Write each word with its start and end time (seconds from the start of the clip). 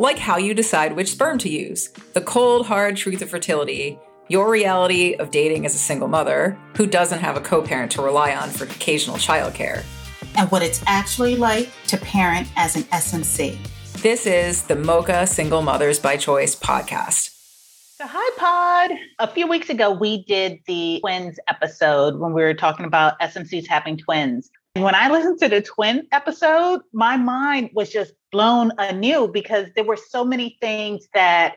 Like 0.00 0.18
how 0.18 0.38
you 0.38 0.54
decide 0.54 0.96
which 0.96 1.12
sperm 1.12 1.38
to 1.38 1.48
use, 1.48 1.90
the 2.14 2.20
cold, 2.20 2.66
hard 2.66 2.96
truth 2.96 3.22
of 3.22 3.30
fertility, 3.30 3.96
your 4.28 4.50
reality 4.50 5.14
of 5.14 5.30
dating 5.30 5.66
as 5.66 5.76
a 5.76 5.78
single 5.78 6.08
mother 6.08 6.58
who 6.76 6.84
doesn't 6.84 7.20
have 7.20 7.36
a 7.36 7.40
co 7.40 7.62
parent 7.62 7.92
to 7.92 8.02
rely 8.02 8.34
on 8.34 8.50
for 8.50 8.64
occasional 8.64 9.18
childcare, 9.18 9.84
and 10.36 10.50
what 10.50 10.62
it's 10.62 10.82
actually 10.88 11.36
like 11.36 11.70
to 11.86 11.96
parent 11.98 12.48
as 12.56 12.74
an 12.74 12.82
SMC. 12.84 13.56
This 14.02 14.26
is 14.26 14.64
the 14.64 14.74
Mocha 14.74 15.28
Single 15.28 15.62
Mothers 15.62 16.00
by 16.00 16.16
Choice 16.16 16.56
podcast. 16.56 17.30
So, 17.96 18.04
hi, 18.08 18.30
Pod. 18.36 18.98
A 19.20 19.32
few 19.32 19.46
weeks 19.46 19.70
ago, 19.70 19.92
we 19.92 20.24
did 20.24 20.58
the 20.66 20.98
twins 21.02 21.38
episode 21.48 22.18
when 22.18 22.32
we 22.32 22.42
were 22.42 22.52
talking 22.52 22.84
about 22.84 23.20
SMCs 23.20 23.68
having 23.68 23.96
twins. 23.96 24.50
When 24.74 24.96
I 24.96 25.08
listened 25.08 25.38
to 25.38 25.48
the 25.48 25.62
twin 25.62 26.08
episode, 26.10 26.80
my 26.92 27.16
mind 27.16 27.70
was 27.74 27.90
just 27.90 28.12
blown 28.34 28.72
anew 28.78 29.28
because 29.28 29.68
there 29.76 29.84
were 29.84 29.96
so 29.96 30.24
many 30.24 30.58
things 30.60 31.06
that 31.14 31.54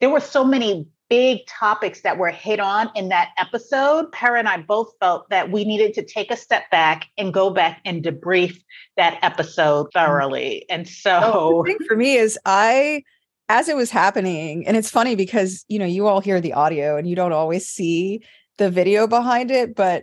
there 0.00 0.10
were 0.10 0.18
so 0.18 0.44
many 0.44 0.84
big 1.08 1.46
topics 1.46 2.00
that 2.00 2.18
were 2.18 2.30
hit 2.30 2.58
on 2.58 2.90
in 2.96 3.10
that 3.10 3.30
episode. 3.38 4.06
Hera 4.12 4.40
and 4.40 4.48
I 4.48 4.58
both 4.58 4.92
felt 4.98 5.30
that 5.30 5.52
we 5.52 5.64
needed 5.64 5.94
to 5.94 6.04
take 6.04 6.32
a 6.32 6.36
step 6.36 6.68
back 6.72 7.06
and 7.16 7.32
go 7.32 7.50
back 7.50 7.80
and 7.84 8.02
debrief 8.02 8.60
that 8.96 9.20
episode 9.22 9.86
mm-hmm. 9.86 9.98
thoroughly. 9.98 10.68
And 10.68 10.88
so 10.88 11.20
oh, 11.22 11.62
the 11.62 11.68
thing 11.70 11.86
for 11.86 11.96
me 11.96 12.16
is 12.16 12.36
I 12.44 13.04
as 13.48 13.68
it 13.68 13.76
was 13.76 13.90
happening, 13.90 14.66
and 14.66 14.76
it's 14.76 14.90
funny 14.90 15.14
because 15.14 15.64
you 15.68 15.78
know, 15.78 15.86
you 15.86 16.08
all 16.08 16.20
hear 16.20 16.40
the 16.40 16.54
audio 16.54 16.96
and 16.96 17.08
you 17.08 17.14
don't 17.14 17.32
always 17.32 17.68
see 17.68 18.22
the 18.58 18.68
video 18.68 19.06
behind 19.06 19.52
it, 19.52 19.76
but 19.76 20.02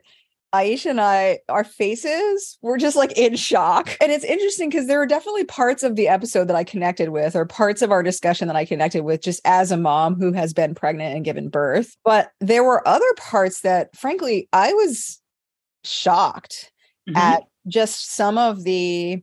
Aisha 0.58 0.90
and 0.90 1.02
I, 1.02 1.40
our 1.50 1.64
faces 1.64 2.58
were 2.62 2.78
just 2.78 2.96
like 2.96 3.18
in 3.18 3.36
shock. 3.36 3.96
And 4.02 4.12
it's 4.12 4.26
interesting 4.26 4.70
because 4.70 4.88
there 4.88 5.00
were 5.00 5.06
definitely 5.06 5.46
parts 5.46 5.84
of 5.84 5.96
the 5.96 6.08
episode 6.08 6.48
that 6.48 6.56
I 6.56 6.64
connected 6.64 7.10
with, 7.10 7.36
or 7.36 7.46
parts 7.46 7.82
of 7.82 7.92
our 7.92 8.04
discussion 8.04 8.48
that 8.48 8.56
I 8.56 8.66
connected 8.66 9.04
with 9.04 9.22
just 9.22 9.42
as 9.46 9.72
a 9.72 9.78
mom 9.78 10.16
who 10.16 10.32
has 10.34 10.54
been 10.54 10.74
pregnant 10.74 11.16
and 11.16 11.26
given 11.26 11.50
birth. 11.50 11.96
But 12.04 12.32
there 12.40 12.64
were 12.64 12.88
other 12.88 13.06
parts 13.18 13.62
that, 13.62 13.96
frankly, 13.96 14.50
I 14.52 14.74
was 14.74 15.22
shocked 15.84 16.72
mm-hmm. 17.08 17.18
at 17.18 17.44
just 17.68 18.12
some 18.12 18.38
of 18.38 18.64
the 18.64 19.22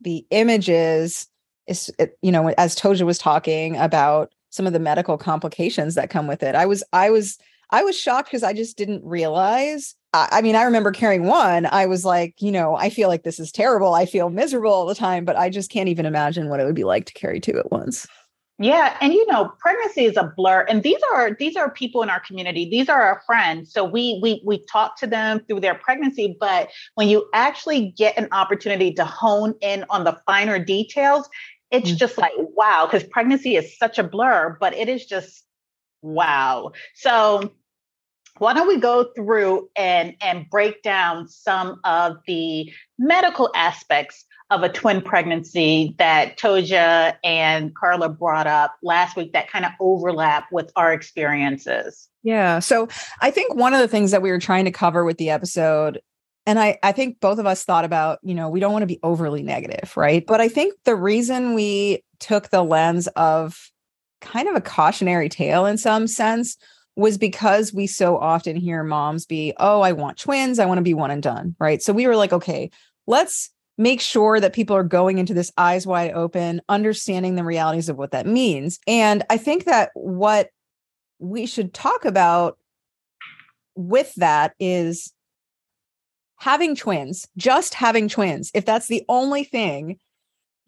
the 0.00 0.26
images 0.30 1.28
is 1.66 1.90
you 2.22 2.32
know 2.32 2.48
as 2.58 2.74
toja 2.74 3.06
was 3.06 3.18
talking 3.18 3.76
about 3.76 4.32
some 4.50 4.66
of 4.66 4.72
the 4.72 4.80
medical 4.80 5.16
complications 5.16 5.94
that 5.94 6.10
come 6.10 6.26
with 6.26 6.42
it 6.42 6.54
i 6.54 6.66
was 6.66 6.82
i 6.92 7.08
was 7.08 7.38
i 7.70 7.82
was 7.82 7.98
shocked 7.98 8.28
because 8.28 8.42
i 8.42 8.52
just 8.52 8.76
didn't 8.76 9.02
realize 9.04 9.94
I 10.14 10.42
mean, 10.42 10.56
I 10.56 10.64
remember 10.64 10.92
carrying 10.92 11.24
one. 11.24 11.66
I 11.66 11.86
was 11.86 12.04
like, 12.04 12.34
you 12.38 12.52
know, 12.52 12.76
I 12.76 12.90
feel 12.90 13.08
like 13.08 13.22
this 13.22 13.40
is 13.40 13.50
terrible. 13.50 13.94
I 13.94 14.04
feel 14.04 14.28
miserable 14.28 14.70
all 14.70 14.84
the 14.84 14.94
time, 14.94 15.24
but 15.24 15.36
I 15.36 15.48
just 15.48 15.70
can't 15.70 15.88
even 15.88 16.04
imagine 16.04 16.50
what 16.50 16.60
it 16.60 16.64
would 16.64 16.74
be 16.74 16.84
like 16.84 17.06
to 17.06 17.14
carry 17.14 17.40
two 17.40 17.58
at 17.58 17.72
once. 17.72 18.06
Yeah, 18.58 18.96
and 19.00 19.14
you 19.14 19.26
know, 19.26 19.50
pregnancy 19.58 20.04
is 20.04 20.16
a 20.16 20.32
blur, 20.36 20.66
and 20.68 20.82
these 20.82 21.00
are 21.14 21.34
these 21.34 21.56
are 21.56 21.70
people 21.70 22.02
in 22.02 22.10
our 22.10 22.20
community. 22.20 22.68
These 22.70 22.88
are 22.88 23.02
our 23.02 23.22
friends. 23.26 23.72
So 23.72 23.82
we 23.82 24.20
we 24.22 24.42
we 24.44 24.62
talk 24.66 24.98
to 24.98 25.06
them 25.06 25.40
through 25.48 25.60
their 25.60 25.74
pregnancy, 25.74 26.36
but 26.38 26.68
when 26.94 27.08
you 27.08 27.28
actually 27.32 27.92
get 27.96 28.16
an 28.18 28.28
opportunity 28.30 28.92
to 28.94 29.04
hone 29.04 29.54
in 29.62 29.84
on 29.88 30.04
the 30.04 30.16
finer 30.26 30.58
details, 30.58 31.28
it's 31.70 31.88
mm-hmm. 31.88 31.96
just 31.96 32.18
like 32.18 32.32
wow, 32.36 32.86
because 32.86 33.08
pregnancy 33.08 33.56
is 33.56 33.76
such 33.78 33.98
a 33.98 34.04
blur, 34.04 34.56
but 34.60 34.74
it 34.74 34.88
is 34.88 35.06
just 35.06 35.44
wow. 36.02 36.70
So 36.94 37.52
why 38.38 38.54
don't 38.54 38.68
we 38.68 38.78
go 38.78 39.04
through 39.14 39.68
and, 39.76 40.14
and 40.20 40.48
break 40.50 40.82
down 40.82 41.28
some 41.28 41.80
of 41.84 42.16
the 42.26 42.72
medical 42.98 43.50
aspects 43.54 44.24
of 44.50 44.62
a 44.62 44.68
twin 44.68 45.00
pregnancy 45.00 45.94
that 45.98 46.36
Toja 46.36 47.16
and 47.24 47.74
Carla 47.74 48.08
brought 48.08 48.46
up 48.46 48.74
last 48.82 49.16
week 49.16 49.32
that 49.32 49.50
kind 49.50 49.64
of 49.64 49.72
overlap 49.80 50.46
with 50.52 50.70
our 50.76 50.92
experiences? 50.92 52.08
Yeah. 52.22 52.58
So 52.58 52.88
I 53.20 53.30
think 53.30 53.54
one 53.54 53.74
of 53.74 53.80
the 53.80 53.88
things 53.88 54.10
that 54.10 54.22
we 54.22 54.30
were 54.30 54.38
trying 54.38 54.66
to 54.66 54.70
cover 54.70 55.04
with 55.04 55.18
the 55.18 55.30
episode 55.30 56.00
and 56.46 56.58
I, 56.58 56.78
I 56.82 56.92
think 56.92 57.20
both 57.20 57.38
of 57.38 57.46
us 57.46 57.64
thought 57.64 57.84
about, 57.84 58.18
you 58.22 58.34
know, 58.34 58.48
we 58.48 58.60
don't 58.60 58.72
want 58.72 58.82
to 58.82 58.86
be 58.86 58.98
overly 59.02 59.42
negative, 59.42 59.96
right? 59.96 60.26
But 60.26 60.40
I 60.40 60.48
think 60.48 60.74
the 60.84 60.96
reason 60.96 61.54
we 61.54 62.02
took 62.18 62.50
the 62.50 62.64
lens 62.64 63.06
of 63.08 63.70
kind 64.20 64.48
of 64.48 64.56
a 64.56 64.60
cautionary 64.60 65.28
tale 65.28 65.66
in 65.66 65.78
some 65.78 66.06
sense 66.06 66.56
was 66.96 67.16
because 67.18 67.72
we 67.72 67.86
so 67.86 68.18
often 68.18 68.56
hear 68.56 68.82
moms 68.84 69.26
be, 69.26 69.54
oh, 69.58 69.80
I 69.80 69.92
want 69.92 70.18
twins. 70.18 70.58
I 70.58 70.66
want 70.66 70.78
to 70.78 70.82
be 70.82 70.94
one 70.94 71.10
and 71.10 71.22
done. 71.22 71.56
Right. 71.58 71.82
So 71.82 71.92
we 71.92 72.06
were 72.06 72.16
like, 72.16 72.32
okay, 72.32 72.70
let's 73.06 73.50
make 73.78 74.00
sure 74.00 74.38
that 74.38 74.52
people 74.52 74.76
are 74.76 74.84
going 74.84 75.18
into 75.18 75.34
this 75.34 75.50
eyes 75.56 75.86
wide 75.86 76.12
open, 76.12 76.60
understanding 76.68 77.34
the 77.34 77.44
realities 77.44 77.88
of 77.88 77.96
what 77.96 78.10
that 78.10 78.26
means. 78.26 78.78
And 78.86 79.24
I 79.30 79.38
think 79.38 79.64
that 79.64 79.90
what 79.94 80.50
we 81.18 81.46
should 81.46 81.72
talk 81.72 82.04
about 82.04 82.58
with 83.74 84.14
that 84.16 84.54
is 84.60 85.12
having 86.38 86.76
twins, 86.76 87.26
just 87.36 87.72
having 87.72 88.08
twins, 88.08 88.50
if 88.54 88.66
that's 88.66 88.88
the 88.88 89.04
only 89.08 89.44
thing 89.44 89.98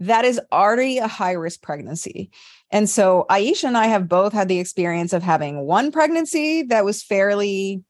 that 0.01 0.25
is 0.25 0.41
already 0.53 0.99
a 0.99 1.07
high 1.07 1.33
risk 1.33 1.63
pregnancy. 1.63 2.31
And 2.71 2.89
so 2.91 3.27
Aisha 3.31 3.65
and 3.65 3.77
I 3.77 3.87
have 3.87 4.09
both 4.09 4.33
had 4.33 4.49
the 4.49 4.59
experience 4.59 5.13
of 5.13 5.23
having 5.23 5.67
one 5.67 5.93
pregnancy 5.93 6.63
that 6.65 6.85
was 6.85 7.03
fairly 7.03 7.83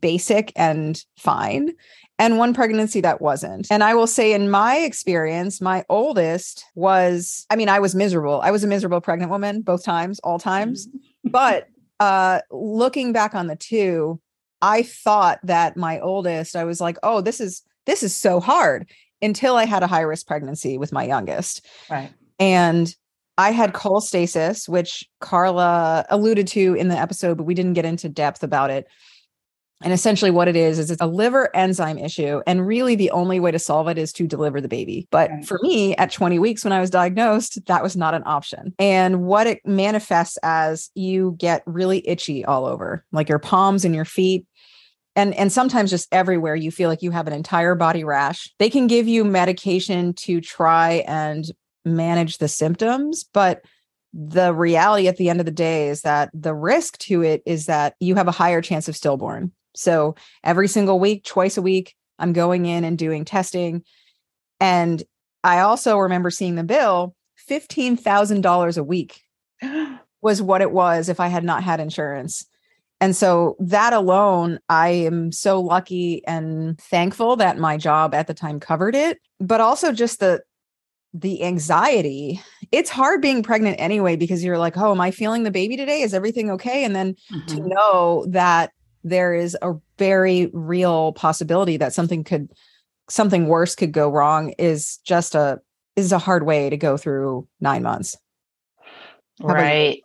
basic 0.00 0.52
and 0.56 1.02
fine, 1.16 1.72
and 2.18 2.38
one 2.38 2.54
pregnancy 2.54 3.00
that 3.02 3.20
wasn't. 3.20 3.68
And 3.70 3.84
I 3.84 3.94
will 3.94 4.06
say, 4.06 4.32
in 4.32 4.50
my 4.50 4.78
experience, 4.78 5.60
my 5.60 5.84
oldest 5.88 6.64
was, 6.74 7.46
I 7.50 7.56
mean, 7.56 7.68
I 7.68 7.78
was 7.78 7.94
miserable. 7.94 8.40
I 8.42 8.50
was 8.50 8.64
a 8.64 8.68
miserable 8.68 9.00
pregnant 9.00 9.30
woman 9.30 9.60
both 9.60 9.84
times, 9.84 10.18
all 10.20 10.38
times. 10.38 10.88
Mm-hmm. 10.88 11.30
but 11.30 11.68
uh, 12.00 12.40
looking 12.50 13.12
back 13.12 13.34
on 13.34 13.46
the 13.46 13.56
two, 13.56 14.20
I 14.60 14.82
thought 14.82 15.38
that 15.44 15.76
my 15.76 16.00
oldest, 16.00 16.56
I 16.56 16.64
was 16.64 16.80
like, 16.80 16.98
oh, 17.02 17.20
this 17.20 17.40
is 17.40 17.62
this 17.86 18.02
is 18.02 18.14
so 18.14 18.40
hard 18.40 18.90
until 19.22 19.56
I 19.56 19.64
had 19.64 19.82
a 19.82 19.86
high 19.86 20.02
risk 20.02 20.26
pregnancy 20.26 20.78
with 20.78 20.92
my 20.92 21.04
youngest. 21.04 21.64
Right. 21.90 22.12
And 22.38 22.94
I 23.38 23.50
had 23.50 23.74
cholestasis, 23.74 24.68
which 24.68 25.04
Carla 25.20 26.06
alluded 26.08 26.46
to 26.48 26.74
in 26.74 26.88
the 26.88 26.98
episode, 26.98 27.36
but 27.36 27.44
we 27.44 27.54
didn't 27.54 27.74
get 27.74 27.84
into 27.84 28.08
depth 28.08 28.42
about 28.42 28.70
it. 28.70 28.86
And 29.82 29.92
essentially, 29.92 30.30
what 30.30 30.48
it 30.48 30.56
is, 30.56 30.78
is 30.78 30.90
it's 30.90 31.02
a 31.02 31.06
liver 31.06 31.54
enzyme 31.54 31.98
issue. 31.98 32.40
And 32.46 32.66
really, 32.66 32.94
the 32.94 33.10
only 33.10 33.40
way 33.40 33.50
to 33.50 33.58
solve 33.58 33.88
it 33.88 33.98
is 33.98 34.10
to 34.14 34.26
deliver 34.26 34.58
the 34.58 34.68
baby. 34.68 35.06
But 35.10 35.30
right. 35.30 35.44
for 35.44 35.58
me, 35.60 35.94
at 35.96 36.10
20 36.10 36.38
weeks 36.38 36.64
when 36.64 36.72
I 36.72 36.80
was 36.80 36.88
diagnosed, 36.88 37.58
that 37.66 37.82
was 37.82 37.94
not 37.94 38.14
an 38.14 38.22
option. 38.24 38.72
And 38.78 39.24
what 39.24 39.46
it 39.46 39.60
manifests 39.66 40.38
as, 40.42 40.90
you 40.94 41.36
get 41.38 41.62
really 41.66 42.08
itchy 42.08 42.42
all 42.42 42.64
over, 42.64 43.04
like 43.12 43.28
your 43.28 43.38
palms 43.38 43.84
and 43.84 43.94
your 43.94 44.06
feet 44.06 44.46
and 45.16 45.34
and 45.34 45.50
sometimes 45.50 45.90
just 45.90 46.06
everywhere 46.12 46.54
you 46.54 46.70
feel 46.70 46.88
like 46.88 47.02
you 47.02 47.10
have 47.10 47.26
an 47.26 47.32
entire 47.32 47.74
body 47.74 48.04
rash 48.04 48.52
they 48.58 48.70
can 48.70 48.86
give 48.86 49.08
you 49.08 49.24
medication 49.24 50.12
to 50.12 50.40
try 50.40 51.04
and 51.08 51.50
manage 51.86 52.38
the 52.38 52.48
symptoms. 52.48 53.24
But 53.32 53.62
the 54.12 54.52
reality 54.52 55.08
at 55.08 55.16
the 55.16 55.30
end 55.30 55.40
of 55.40 55.46
the 55.46 55.52
day 55.52 55.88
is 55.88 56.02
that 56.02 56.30
the 56.34 56.54
risk 56.54 56.98
to 56.98 57.22
it 57.22 57.42
is 57.46 57.66
that 57.66 57.94
you 58.00 58.14
have 58.16 58.28
a 58.28 58.32
higher 58.32 58.60
chance 58.60 58.88
of 58.88 58.96
stillborn. 58.96 59.52
So 59.74 60.16
every 60.42 60.68
single 60.68 60.98
week 60.98 61.24
twice 61.24 61.56
a 61.56 61.62
week 61.62 61.94
i'm 62.18 62.32
going 62.32 62.66
in 62.66 62.84
and 62.84 62.98
doing 62.98 63.24
testing. 63.24 63.82
And 64.60 65.02
i 65.44 65.60
also 65.60 65.98
remember 65.98 66.30
seeing 66.30 66.56
the 66.56 66.64
bill 66.64 67.14
$15000 67.48 68.78
a 68.78 68.84
week 68.84 69.22
was 70.22 70.42
what 70.42 70.62
it 70.62 70.72
was 70.72 71.08
if 71.08 71.20
i 71.20 71.28
had 71.28 71.44
not 71.44 71.62
had 71.62 71.78
insurance 71.78 72.46
and 73.00 73.14
so 73.14 73.56
that 73.58 73.92
alone, 73.92 74.58
I 74.68 74.88
am 74.88 75.30
so 75.32 75.60
lucky 75.60 76.22
and 76.26 76.80
thankful 76.80 77.36
that 77.36 77.58
my 77.58 77.76
job 77.76 78.14
at 78.14 78.26
the 78.26 78.34
time 78.34 78.58
covered 78.58 78.94
it, 78.94 79.18
but 79.38 79.60
also 79.60 79.92
just 79.92 80.20
the 80.20 80.42
the 81.12 81.42
anxiety. 81.42 82.42
It's 82.72 82.90
hard 82.90 83.22
being 83.22 83.42
pregnant 83.42 83.80
anyway 83.80 84.16
because 84.16 84.42
you're 84.42 84.58
like, 84.58 84.76
"Oh, 84.76 84.92
am 84.92 85.00
I 85.00 85.10
feeling 85.10 85.42
the 85.42 85.50
baby 85.50 85.76
today? 85.76 86.02
Is 86.02 86.14
everything 86.14 86.50
okay?" 86.50 86.84
And 86.84 86.96
then 86.96 87.14
mm-hmm. 87.32 87.56
to 87.56 87.68
know 87.68 88.26
that 88.28 88.72
there 89.04 89.34
is 89.34 89.56
a 89.62 89.74
very 89.98 90.50
real 90.52 91.12
possibility 91.12 91.76
that 91.76 91.92
something 91.92 92.24
could 92.24 92.50
something 93.08 93.46
worse 93.46 93.74
could 93.74 93.92
go 93.92 94.08
wrong 94.10 94.50
is 94.58 94.98
just 95.04 95.34
a 95.34 95.60
is 95.96 96.12
a 96.12 96.18
hard 96.18 96.44
way 96.44 96.68
to 96.70 96.76
go 96.76 96.96
through 96.96 97.46
9 97.60 97.82
months. 97.82 98.16
How 99.40 99.48
right. 99.48 100.00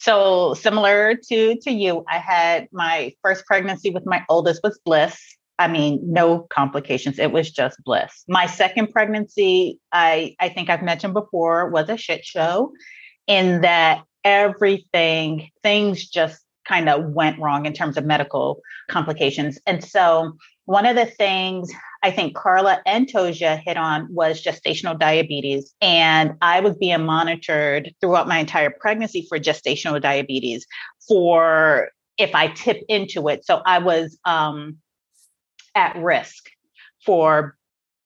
So 0.00 0.54
similar 0.54 1.14
to 1.28 1.56
to 1.56 1.70
you, 1.70 2.04
I 2.08 2.18
had 2.18 2.68
my 2.72 3.12
first 3.22 3.44
pregnancy 3.46 3.90
with 3.90 4.06
my 4.06 4.24
oldest 4.28 4.62
was 4.64 4.80
bliss. 4.84 5.20
I 5.58 5.68
mean, 5.68 6.00
no 6.02 6.46
complications. 6.48 7.18
It 7.18 7.32
was 7.32 7.50
just 7.50 7.82
bliss. 7.84 8.24
My 8.26 8.46
second 8.46 8.92
pregnancy, 8.92 9.78
I 9.92 10.34
I 10.40 10.48
think 10.48 10.70
I've 10.70 10.82
mentioned 10.82 11.12
before, 11.12 11.68
was 11.68 11.90
a 11.90 11.98
shit 11.98 12.24
show 12.24 12.72
in 13.26 13.60
that 13.60 14.02
everything 14.24 15.50
things 15.62 16.08
just 16.08 16.42
kind 16.66 16.88
of 16.88 17.10
went 17.10 17.38
wrong 17.38 17.66
in 17.66 17.72
terms 17.72 17.96
of 17.96 18.04
medical 18.04 18.60
complications. 18.88 19.58
And 19.66 19.84
so 19.84 20.32
one 20.64 20.86
of 20.86 20.96
the 20.96 21.06
things 21.06 21.72
I 22.02 22.10
think 22.10 22.34
Carla 22.34 22.80
and 22.86 23.10
Toja 23.10 23.56
hit 23.56 23.76
on 23.76 24.12
was 24.12 24.42
gestational 24.42 24.98
diabetes. 24.98 25.74
And 25.80 26.34
I 26.40 26.60
was 26.60 26.76
being 26.76 27.04
monitored 27.04 27.94
throughout 28.00 28.28
my 28.28 28.38
entire 28.38 28.70
pregnancy 28.70 29.26
for 29.28 29.38
gestational 29.38 30.00
diabetes 30.00 30.66
for 31.06 31.90
if 32.16 32.34
I 32.34 32.48
tip 32.48 32.82
into 32.88 33.28
it. 33.28 33.44
So 33.44 33.62
I 33.66 33.78
was 33.78 34.18
um, 34.24 34.78
at 35.74 35.96
risk 35.96 36.50
for 37.04 37.56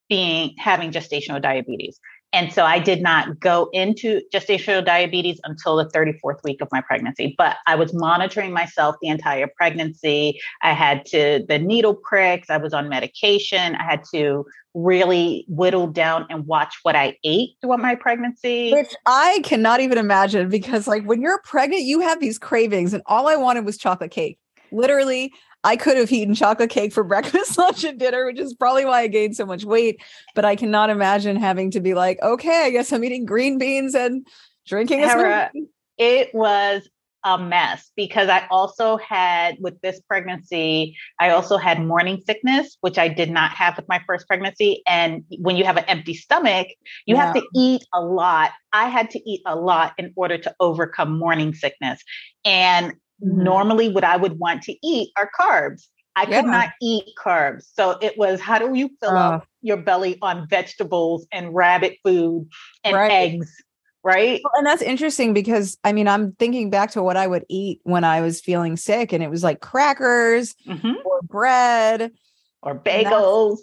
being 0.09 0.55
having 0.59 0.91
gestational 0.91 1.41
diabetes. 1.41 1.99
And 2.35 2.53
so 2.53 2.65
I 2.65 2.81
did 2.81 3.01
not 3.01 3.39
go 3.39 3.71
into 3.73 4.21
gestational 4.35 4.85
diabetes 4.85 5.41
until 5.45 5.77
the 5.77 5.87
34th 5.87 6.43
week 6.43 6.61
of 6.61 6.67
my 6.73 6.81
pregnancy, 6.81 7.37
but 7.39 7.59
I 7.69 7.77
was 7.77 7.95
monitoring 7.95 8.53
myself 8.53 8.97
the 9.01 9.07
entire 9.07 9.47
pregnancy. 9.47 10.41
I 10.61 10.73
had 10.73 11.07
to, 11.07 11.45
the 11.49 11.61
needle 11.61 11.95
pricks, 11.95 12.51
I 12.51 12.57
was 12.57 12.75
on 12.75 12.89
medication. 12.89 13.77
I 13.77 13.85
had 13.85 14.03
to 14.13 14.45
really 14.75 15.45
whittle 15.47 15.87
down 15.87 16.27
and 16.29 16.45
watch 16.45 16.75
what 16.83 16.97
I 16.97 17.17
ate 17.23 17.51
throughout 17.61 17.79
my 17.79 17.95
pregnancy. 17.95 18.73
Which 18.73 18.97
I 19.07 19.39
cannot 19.45 19.79
even 19.79 19.97
imagine 19.97 20.49
because, 20.49 20.89
like, 20.89 21.05
when 21.05 21.23
you're 21.23 21.41
pregnant, 21.45 21.83
you 21.83 22.01
have 22.01 22.19
these 22.19 22.41
cravings, 22.41 22.93
and 22.93 23.03
all 23.07 23.29
I 23.29 23.37
wanted 23.37 23.65
was 23.65 23.79
chocolate 23.79 24.11
cake. 24.11 24.41
Literally, 24.73 25.33
I 25.65 25.77
could 25.77 25.97
have 25.97 26.13
eaten 26.13 26.35
chocolate 26.35 26.71
cake 26.71 26.93
for 26.93 27.03
breakfast, 27.05 27.59
lunch, 27.59 27.83
and 27.85 27.99
dinner, 27.99 28.27
which 28.27 28.39
is 28.39 28.55
probably 28.55 28.85
why 28.85 29.01
I 29.01 29.07
gained 29.09 29.37
so 29.37 29.47
much 29.47 29.65
weight. 29.65 30.01
But 30.35 30.45
I 30.45 30.55
cannot 30.55 30.91
imagine 30.91 31.37
having 31.37 31.71
to 31.73 31.81
be 31.81 31.95
like, 31.95 32.21
okay, 32.23 32.67
I 32.67 32.71
guess 32.71 32.93
I'm 32.93 33.03
eating 33.03 33.25
green 33.25 33.59
beans 33.59 33.95
and 33.95 34.27
drinking 34.67 35.01
It 35.97 36.35
was 36.35 36.89
a 37.25 37.39
mess 37.39 37.91
because 37.97 38.29
I 38.29 38.47
also 38.51 38.99
had 38.99 39.57
with 39.59 39.81
this 39.81 39.99
pregnancy, 40.03 40.95
I 41.19 41.31
also 41.31 41.57
had 41.57 41.83
morning 41.83 42.23
sickness, 42.27 42.77
which 42.83 42.99
I 42.99 43.09
did 43.09 43.31
not 43.31 43.53
have 43.53 43.77
with 43.77 43.89
my 43.89 44.03
first 44.07 44.29
pregnancy. 44.29 44.83
And 44.87 45.25
when 45.39 45.57
you 45.57 45.65
have 45.65 45.79
an 45.79 45.85
empty 45.85 46.13
stomach, 46.13 46.69
you 47.07 47.17
yeah. 47.17 47.25
have 47.25 47.35
to 47.35 47.43
eat 47.57 47.83
a 47.95 48.03
lot. 48.03 48.51
I 48.75 48.89
had 48.89 49.09
to 49.11 49.31
eat 49.31 49.41
a 49.47 49.57
lot 49.57 49.95
in 49.97 50.13
order 50.17 50.37
to 50.37 50.55
overcome 50.61 51.19
morning 51.19 51.55
sickness. 51.55 52.03
And 52.45 52.93
mm-hmm. 53.23 53.43
normally 53.43 53.89
what 53.89 54.05
I 54.05 54.17
would 54.17 54.39
want 54.39 54.63
to 54.65 54.77
eat 54.87 55.11
are 55.17 55.31
carbs. 55.39 55.87
I 56.17 56.27
yeah. 56.27 56.41
could 56.41 56.51
not 56.51 56.71
eat 56.81 57.05
carbs. 57.19 57.65
So 57.75 57.99
it 58.01 58.17
was 58.17 58.41
how 58.41 58.59
do 58.59 58.75
you 58.75 58.91
fill 59.01 59.17
uh, 59.17 59.37
up 59.37 59.49
your 59.63 59.77
belly 59.77 60.19
on 60.23 60.49
vegetables 60.49 61.27
and 61.33 61.55
rabbit 61.55 61.99
food 62.05 62.49
and 62.85 62.95
right. 62.95 63.11
eggs? 63.11 63.53
Right. 64.05 64.41
Well, 64.45 64.53
and 64.59 64.67
that's 64.67 64.83
interesting 64.83 65.33
because 65.33 65.79
I 65.83 65.93
mean, 65.93 66.07
I'm 66.07 66.33
thinking 66.33 66.69
back 66.69 66.91
to 66.91 67.03
what 67.03 67.17
I 67.17 67.27
would 67.27 67.45
eat 67.49 67.81
when 67.85 68.05
I 68.05 68.21
was 68.21 68.41
feeling 68.41 68.77
sick, 68.77 69.13
and 69.13 69.23
it 69.23 69.31
was 69.31 69.43
like 69.43 69.61
crackers 69.61 70.55
mm-hmm. 70.69 70.93
or 71.05 71.23
bread 71.23 72.13
or 72.63 72.79
bagels. 72.79 73.59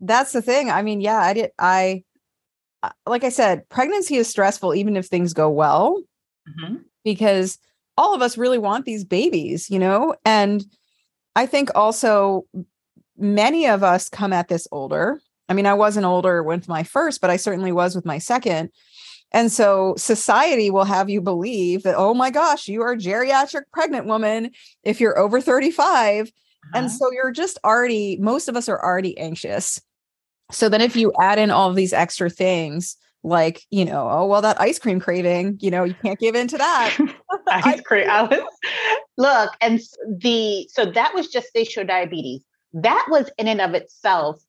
That's, 0.00 0.32
that's, 0.32 0.32
the 0.32 0.42
thing. 0.42 0.70
I 0.70 0.80
mean, 0.80 1.02
yeah, 1.02 1.18
I 1.18 1.34
did. 1.34 1.50
I, 1.58 2.04
uh, 2.82 2.90
like 3.06 3.22
I 3.22 3.28
said, 3.28 3.68
pregnancy 3.68 4.16
is 4.16 4.28
stressful, 4.28 4.74
even 4.74 4.96
if 4.96 5.06
things 5.06 5.34
go 5.34 5.50
well, 5.50 6.02
mm-hmm. 6.48 6.76
because 7.04 7.58
all 7.96 8.14
of 8.14 8.22
us 8.22 8.38
really 8.38 8.58
want 8.58 8.84
these 8.84 9.04
babies, 9.04 9.70
you 9.70 9.78
know? 9.78 10.14
And 10.24 10.64
I 11.36 11.46
think 11.46 11.70
also 11.74 12.46
many 13.16 13.66
of 13.66 13.82
us 13.82 14.08
come 14.08 14.32
at 14.32 14.48
this 14.48 14.66
older. 14.72 15.20
I 15.48 15.54
mean, 15.54 15.66
I 15.66 15.74
wasn't 15.74 16.06
older 16.06 16.42
with 16.42 16.68
my 16.68 16.82
first, 16.82 17.20
but 17.20 17.30
I 17.30 17.36
certainly 17.36 17.72
was 17.72 17.94
with 17.94 18.06
my 18.06 18.18
second. 18.18 18.70
And 19.32 19.50
so 19.50 19.94
society 19.96 20.70
will 20.70 20.84
have 20.84 21.08
you 21.08 21.20
believe 21.20 21.84
that, 21.84 21.96
oh 21.96 22.14
my 22.14 22.30
gosh, 22.30 22.68
you 22.68 22.82
are 22.82 22.92
a 22.92 22.98
geriatric 22.98 23.62
pregnant 23.72 24.06
woman 24.06 24.50
if 24.84 25.00
you're 25.00 25.18
over 25.18 25.40
35. 25.40 26.26
Uh-huh. 26.26 26.70
And 26.74 26.90
so 26.90 27.10
you're 27.12 27.32
just 27.32 27.58
already, 27.64 28.18
most 28.20 28.48
of 28.48 28.56
us 28.56 28.68
are 28.68 28.82
already 28.82 29.16
anxious. 29.18 29.80
So 30.50 30.68
then 30.68 30.82
if 30.82 30.96
you 30.96 31.12
add 31.18 31.38
in 31.38 31.50
all 31.50 31.70
of 31.70 31.76
these 31.76 31.94
extra 31.94 32.28
things, 32.28 32.96
like 33.24 33.62
you 33.70 33.84
know 33.84 34.08
oh 34.10 34.26
well 34.26 34.42
that 34.42 34.60
ice 34.60 34.78
cream 34.78 34.98
craving 34.98 35.56
you 35.60 35.70
know 35.70 35.84
you 35.84 35.94
can't 35.94 36.18
give 36.18 36.34
in 36.34 36.48
to 36.48 36.58
that. 36.58 36.96
Ice 37.48 37.80
cream. 37.82 38.08
look 39.16 39.50
and 39.60 39.80
the 40.18 40.68
so 40.72 40.86
that 40.86 41.14
was 41.14 41.32
gestational 41.32 41.86
diabetes. 41.86 42.42
That 42.72 43.06
was 43.10 43.30
in 43.38 43.48
and 43.48 43.60
of 43.60 43.74
itself 43.74 44.42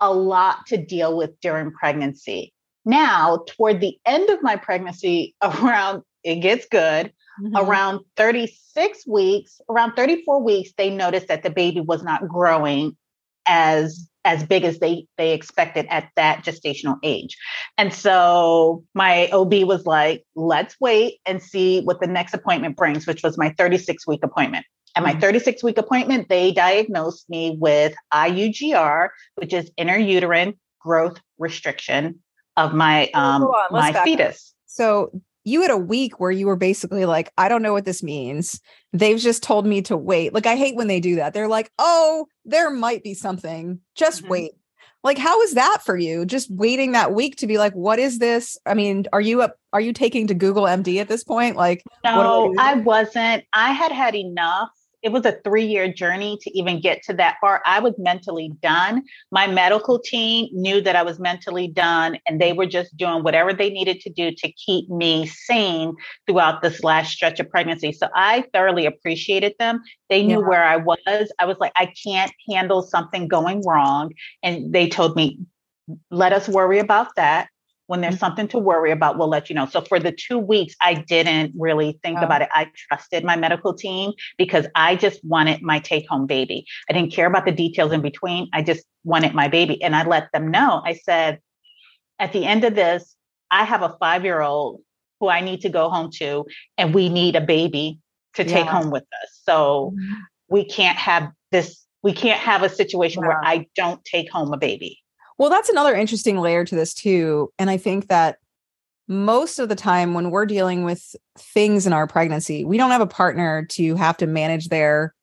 a 0.00 0.12
lot 0.12 0.66
to 0.66 0.76
deal 0.76 1.16
with 1.16 1.38
during 1.40 1.70
pregnancy. 1.72 2.52
Now 2.84 3.44
toward 3.46 3.80
the 3.80 3.98
end 4.04 4.28
of 4.30 4.42
my 4.42 4.56
pregnancy 4.56 5.34
around 5.42 6.02
it 6.22 6.36
gets 6.36 6.66
good 6.70 7.12
mm-hmm. 7.40 7.56
around 7.56 8.00
36 8.16 9.06
weeks 9.06 9.60
around 9.70 9.94
34 9.94 10.42
weeks 10.42 10.72
they 10.76 10.90
noticed 10.90 11.28
that 11.28 11.42
the 11.42 11.48
baby 11.48 11.80
was 11.80 12.02
not 12.02 12.28
growing 12.28 12.94
as 13.46 14.09
as 14.24 14.44
big 14.44 14.64
as 14.64 14.78
they 14.78 15.06
they 15.16 15.32
expected 15.32 15.86
at 15.88 16.10
that 16.16 16.44
gestational 16.44 16.98
age. 17.02 17.36
And 17.78 17.92
so 17.92 18.84
my 18.94 19.28
OB 19.28 19.54
was 19.64 19.86
like, 19.86 20.24
let's 20.34 20.76
wait 20.80 21.20
and 21.26 21.42
see 21.42 21.80
what 21.82 22.00
the 22.00 22.06
next 22.06 22.34
appointment 22.34 22.76
brings, 22.76 23.06
which 23.06 23.22
was 23.22 23.38
my 23.38 23.54
36 23.56 24.06
week 24.06 24.20
appointment. 24.22 24.66
At 24.96 25.04
my 25.04 25.12
mm-hmm. 25.12 25.20
36 25.20 25.62
week 25.62 25.78
appointment, 25.78 26.28
they 26.28 26.52
diagnosed 26.52 27.30
me 27.30 27.56
with 27.58 27.94
IUGR, 28.12 29.08
which 29.36 29.52
is 29.52 29.70
intrauterine 29.78 30.56
growth 30.80 31.20
restriction 31.38 32.20
of 32.56 32.74
my 32.74 33.08
um 33.14 33.50
my 33.70 33.92
fetus. 34.04 34.54
So 34.66 35.10
you 35.44 35.62
had 35.62 35.70
a 35.70 35.76
week 35.76 36.20
where 36.20 36.30
you 36.30 36.46
were 36.46 36.56
basically 36.56 37.06
like, 37.06 37.32
I 37.38 37.48
don't 37.48 37.62
know 37.62 37.72
what 37.72 37.84
this 37.84 38.02
means. 38.02 38.60
They've 38.92 39.18
just 39.18 39.42
told 39.42 39.66
me 39.66 39.82
to 39.82 39.96
wait. 39.96 40.34
Like, 40.34 40.46
I 40.46 40.56
hate 40.56 40.76
when 40.76 40.88
they 40.88 41.00
do 41.00 41.16
that. 41.16 41.32
They're 41.32 41.48
like, 41.48 41.70
oh, 41.78 42.26
there 42.44 42.70
might 42.70 43.02
be 43.02 43.14
something. 43.14 43.80
Just 43.94 44.22
mm-hmm. 44.22 44.30
wait. 44.30 44.52
Like, 45.02 45.16
how 45.16 45.40
is 45.40 45.54
that 45.54 45.78
for 45.84 45.96
you? 45.96 46.26
Just 46.26 46.50
waiting 46.50 46.92
that 46.92 47.14
week 47.14 47.36
to 47.36 47.46
be 47.46 47.56
like, 47.56 47.72
what 47.72 47.98
is 47.98 48.18
this? 48.18 48.58
I 48.66 48.74
mean, 48.74 49.06
are 49.14 49.20
you 49.20 49.40
up? 49.40 49.56
Are 49.72 49.80
you 49.80 49.94
taking 49.94 50.26
to 50.26 50.34
Google 50.34 50.64
MD 50.64 51.00
at 51.00 51.08
this 51.08 51.24
point? 51.24 51.56
Like, 51.56 51.82
no, 52.04 52.54
I 52.58 52.74
wasn't. 52.74 53.44
I 53.54 53.72
had 53.72 53.92
had 53.92 54.14
enough 54.14 54.70
it 55.02 55.10
was 55.10 55.24
a 55.24 55.38
three 55.44 55.64
year 55.64 55.92
journey 55.92 56.38
to 56.42 56.58
even 56.58 56.80
get 56.80 57.02
to 57.04 57.14
that 57.14 57.36
far. 57.40 57.62
I 57.64 57.80
was 57.80 57.94
mentally 57.98 58.52
done. 58.62 59.02
My 59.30 59.46
medical 59.46 59.98
team 59.98 60.48
knew 60.52 60.80
that 60.80 60.96
I 60.96 61.02
was 61.02 61.18
mentally 61.18 61.68
done, 61.68 62.18
and 62.26 62.40
they 62.40 62.52
were 62.52 62.66
just 62.66 62.96
doing 62.96 63.22
whatever 63.22 63.52
they 63.52 63.70
needed 63.70 64.00
to 64.00 64.10
do 64.10 64.30
to 64.30 64.52
keep 64.52 64.88
me 64.88 65.26
sane 65.26 65.94
throughout 66.26 66.62
this 66.62 66.84
last 66.84 67.12
stretch 67.12 67.40
of 67.40 67.48
pregnancy. 67.50 67.92
So 67.92 68.08
I 68.14 68.44
thoroughly 68.52 68.86
appreciated 68.86 69.54
them. 69.58 69.80
They 70.08 70.22
knew 70.22 70.40
yeah. 70.40 70.48
where 70.48 70.64
I 70.64 70.76
was. 70.76 71.32
I 71.38 71.46
was 71.46 71.58
like, 71.58 71.72
I 71.76 71.92
can't 72.04 72.32
handle 72.50 72.82
something 72.82 73.28
going 73.28 73.62
wrong. 73.66 74.12
And 74.42 74.72
they 74.72 74.88
told 74.88 75.16
me, 75.16 75.38
let 76.10 76.32
us 76.32 76.48
worry 76.48 76.78
about 76.78 77.14
that 77.16 77.48
when 77.90 78.02
there's 78.02 78.14
mm-hmm. 78.14 78.20
something 78.20 78.46
to 78.46 78.56
worry 78.56 78.92
about, 78.92 79.18
we'll 79.18 79.26
let 79.26 79.50
you 79.50 79.56
know. 79.56 79.66
So 79.66 79.80
for 79.80 79.98
the 79.98 80.12
two 80.12 80.38
weeks, 80.38 80.76
I 80.80 80.94
didn't 80.94 81.52
really 81.58 81.98
think 82.04 82.20
oh. 82.20 82.24
about 82.24 82.40
it. 82.40 82.48
I 82.52 82.70
trusted 82.88 83.24
my 83.24 83.34
medical 83.34 83.74
team 83.74 84.12
because 84.38 84.64
I 84.76 84.94
just 84.94 85.18
wanted 85.24 85.60
my 85.60 85.80
take 85.80 86.08
home 86.08 86.28
baby. 86.28 86.64
I 86.88 86.92
didn't 86.92 87.10
care 87.10 87.26
about 87.26 87.46
the 87.46 87.50
details 87.50 87.90
in 87.90 88.00
between. 88.00 88.48
I 88.52 88.62
just 88.62 88.84
wanted 89.02 89.34
my 89.34 89.48
baby. 89.48 89.82
And 89.82 89.96
I 89.96 90.06
let 90.06 90.30
them 90.32 90.52
know. 90.52 90.80
I 90.84 91.00
said, 91.04 91.40
at 92.20 92.32
the 92.32 92.46
end 92.46 92.62
of 92.62 92.76
this, 92.76 93.16
I 93.50 93.64
have 93.64 93.82
a 93.82 93.96
five 93.98 94.22
year 94.22 94.40
old 94.40 94.82
who 95.18 95.28
I 95.28 95.40
need 95.40 95.62
to 95.62 95.68
go 95.68 95.90
home 95.90 96.12
to, 96.18 96.46
and 96.78 96.94
we 96.94 97.08
need 97.08 97.34
a 97.34 97.40
baby 97.40 97.98
to 98.34 98.44
take 98.44 98.66
yeah. 98.66 98.70
home 98.70 98.92
with 98.92 99.02
us. 99.02 99.40
So 99.42 99.96
mm-hmm. 99.96 100.14
we 100.48 100.64
can't 100.64 100.96
have 100.96 101.32
this, 101.50 101.84
we 102.04 102.12
can't 102.12 102.38
have 102.38 102.62
a 102.62 102.68
situation 102.68 103.26
where 103.26 103.44
I 103.44 103.66
don't 103.74 104.04
take 104.04 104.30
home 104.30 104.52
a 104.52 104.58
baby. 104.58 105.00
Well, 105.40 105.48
that's 105.48 105.70
another 105.70 105.94
interesting 105.94 106.36
layer 106.36 106.66
to 106.66 106.74
this 106.74 106.92
too. 106.92 107.50
And 107.58 107.70
I 107.70 107.78
think 107.78 108.08
that 108.08 108.36
most 109.08 109.58
of 109.58 109.70
the 109.70 109.74
time 109.74 110.12
when 110.12 110.30
we're 110.30 110.44
dealing 110.44 110.84
with 110.84 111.16
things 111.38 111.86
in 111.86 111.94
our 111.94 112.06
pregnancy, 112.06 112.62
we 112.62 112.76
don't 112.76 112.90
have 112.90 113.00
a 113.00 113.06
partner 113.06 113.64
to 113.70 113.94
have 113.94 114.18
to 114.18 114.26
manage 114.26 114.68
their, 114.68 115.14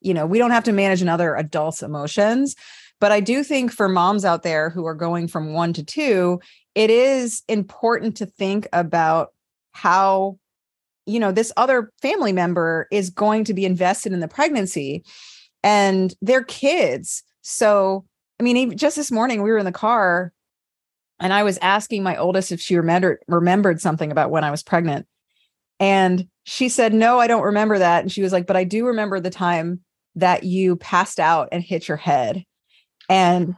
you 0.00 0.14
know, 0.14 0.26
we 0.26 0.38
don't 0.38 0.50
have 0.50 0.64
to 0.64 0.72
manage 0.72 1.00
another 1.00 1.36
adult's 1.36 1.80
emotions. 1.80 2.56
But 2.98 3.12
I 3.12 3.20
do 3.20 3.44
think 3.44 3.70
for 3.70 3.88
moms 3.88 4.24
out 4.24 4.42
there 4.42 4.68
who 4.68 4.84
are 4.84 4.96
going 4.96 5.28
from 5.28 5.52
one 5.52 5.72
to 5.74 5.84
two, 5.84 6.40
it 6.74 6.90
is 6.90 7.44
important 7.46 8.16
to 8.16 8.26
think 8.26 8.66
about 8.72 9.28
how, 9.70 10.40
you 11.06 11.20
know, 11.20 11.30
this 11.30 11.52
other 11.56 11.92
family 12.02 12.32
member 12.32 12.88
is 12.90 13.10
going 13.10 13.44
to 13.44 13.54
be 13.54 13.64
invested 13.64 14.12
in 14.12 14.18
the 14.18 14.26
pregnancy 14.26 15.04
and 15.62 16.16
their 16.20 16.42
kids. 16.42 17.22
So, 17.42 18.06
I 18.42 18.44
mean, 18.44 18.56
even 18.56 18.76
just 18.76 18.96
this 18.96 19.12
morning 19.12 19.40
we 19.40 19.52
were 19.52 19.58
in 19.58 19.64
the 19.64 19.70
car 19.70 20.32
and 21.20 21.32
I 21.32 21.44
was 21.44 21.58
asking 21.62 22.02
my 22.02 22.16
oldest 22.16 22.50
if 22.50 22.60
she 22.60 22.76
remembered 22.76 23.20
remembered 23.28 23.80
something 23.80 24.10
about 24.10 24.32
when 24.32 24.42
I 24.42 24.50
was 24.50 24.64
pregnant. 24.64 25.06
And 25.78 26.26
she 26.42 26.68
said, 26.68 26.92
No, 26.92 27.20
I 27.20 27.28
don't 27.28 27.44
remember 27.44 27.78
that. 27.78 28.02
And 28.02 28.10
she 28.10 28.20
was 28.20 28.32
like, 28.32 28.48
But 28.48 28.56
I 28.56 28.64
do 28.64 28.88
remember 28.88 29.20
the 29.20 29.30
time 29.30 29.82
that 30.16 30.42
you 30.42 30.74
passed 30.74 31.20
out 31.20 31.50
and 31.52 31.62
hit 31.62 31.86
your 31.86 31.96
head. 31.96 32.44
And 33.08 33.54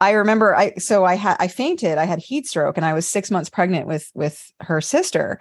I 0.00 0.10
remember 0.10 0.56
I 0.56 0.74
so 0.74 1.04
I 1.04 1.14
had 1.14 1.36
I 1.38 1.46
fainted, 1.46 1.96
I 1.96 2.04
had 2.04 2.18
heat 2.18 2.48
stroke, 2.48 2.76
and 2.76 2.84
I 2.84 2.94
was 2.94 3.06
six 3.06 3.30
months 3.30 3.48
pregnant 3.48 3.86
with 3.86 4.10
with 4.12 4.52
her 4.58 4.80
sister. 4.80 5.38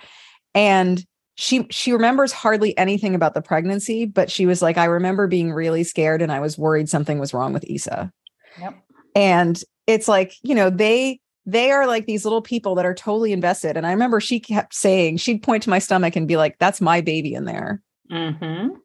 And 0.53 1.03
she 1.33 1.65
she 1.71 1.91
remembers 1.91 2.33
hardly 2.33 2.77
anything 2.77 3.15
about 3.15 3.33
the 3.33 3.41
pregnancy, 3.41 4.05
but 4.05 4.29
she 4.29 4.45
was 4.45 4.61
like, 4.61 4.77
I 4.77 4.85
remember 4.85 5.25
being 5.25 5.53
really 5.53 5.83
scared 5.83 6.21
and 6.21 6.31
I 6.31 6.39
was 6.39 6.55
worried 6.55 6.87
something 6.87 7.17
was 7.17 7.33
wrong 7.33 7.51
with 7.51 7.65
Isa. 7.67 8.11
Yep. 8.59 8.75
And 9.15 9.61
it's 9.87 10.07
like, 10.07 10.33
you 10.43 10.55
know, 10.55 10.69
they 10.69 11.19
they 11.45 11.71
are 11.71 11.85
like 11.85 12.05
these 12.05 12.25
little 12.25 12.41
people 12.41 12.75
that 12.75 12.85
are 12.85 12.93
totally 12.95 13.31
invested. 13.31 13.77
And 13.77 13.85
I 13.85 13.91
remember 13.91 14.19
she 14.19 14.39
kept 14.39 14.73
saying, 14.73 15.17
she'd 15.17 15.43
point 15.43 15.61
to 15.63 15.69
my 15.69 15.79
stomach 15.79 16.15
and 16.15 16.27
be 16.27 16.37
like, 16.37 16.57
that's 16.57 16.81
my 16.81 17.01
baby 17.01 17.35
in 17.35 17.45
there. 17.45 17.81
Mm-hmm. 18.11 18.75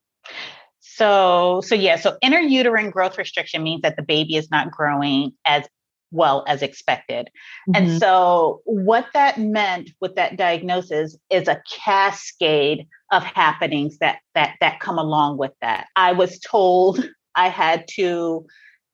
So, 0.79 1.63
so 1.65 1.75
yeah, 1.75 1.97
so 1.97 2.19
intrauterine 2.23 2.93
growth 2.93 3.17
restriction 3.17 3.63
means 3.63 3.81
that 3.83 3.97
the 3.97 4.03
baby 4.03 4.37
is 4.37 4.51
not 4.51 4.71
growing 4.71 5.33
as 5.47 5.65
well 6.11 6.45
as 6.47 6.61
expected. 6.61 7.31
Mm-hmm. 7.69 7.73
And 7.75 8.01
so, 8.01 8.61
what 8.65 9.07
that 9.15 9.39
meant 9.39 9.91
with 10.01 10.17
that 10.17 10.37
diagnosis 10.37 11.17
is 11.31 11.49
a 11.49 11.63
cascade 11.71 12.87
of 13.13 13.25
happenings 13.25 13.99
that 13.99 14.19
that 14.35 14.57
that 14.61 14.81
come 14.81 14.99
along 14.99 15.39
with 15.39 15.53
that. 15.63 15.87
I 15.97 16.13
was 16.13 16.39
told 16.41 17.09
I 17.37 17.49
had 17.49 17.87
to 17.95 18.47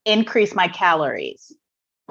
increase 0.06 0.54
my 0.54 0.68
calories 0.68 1.52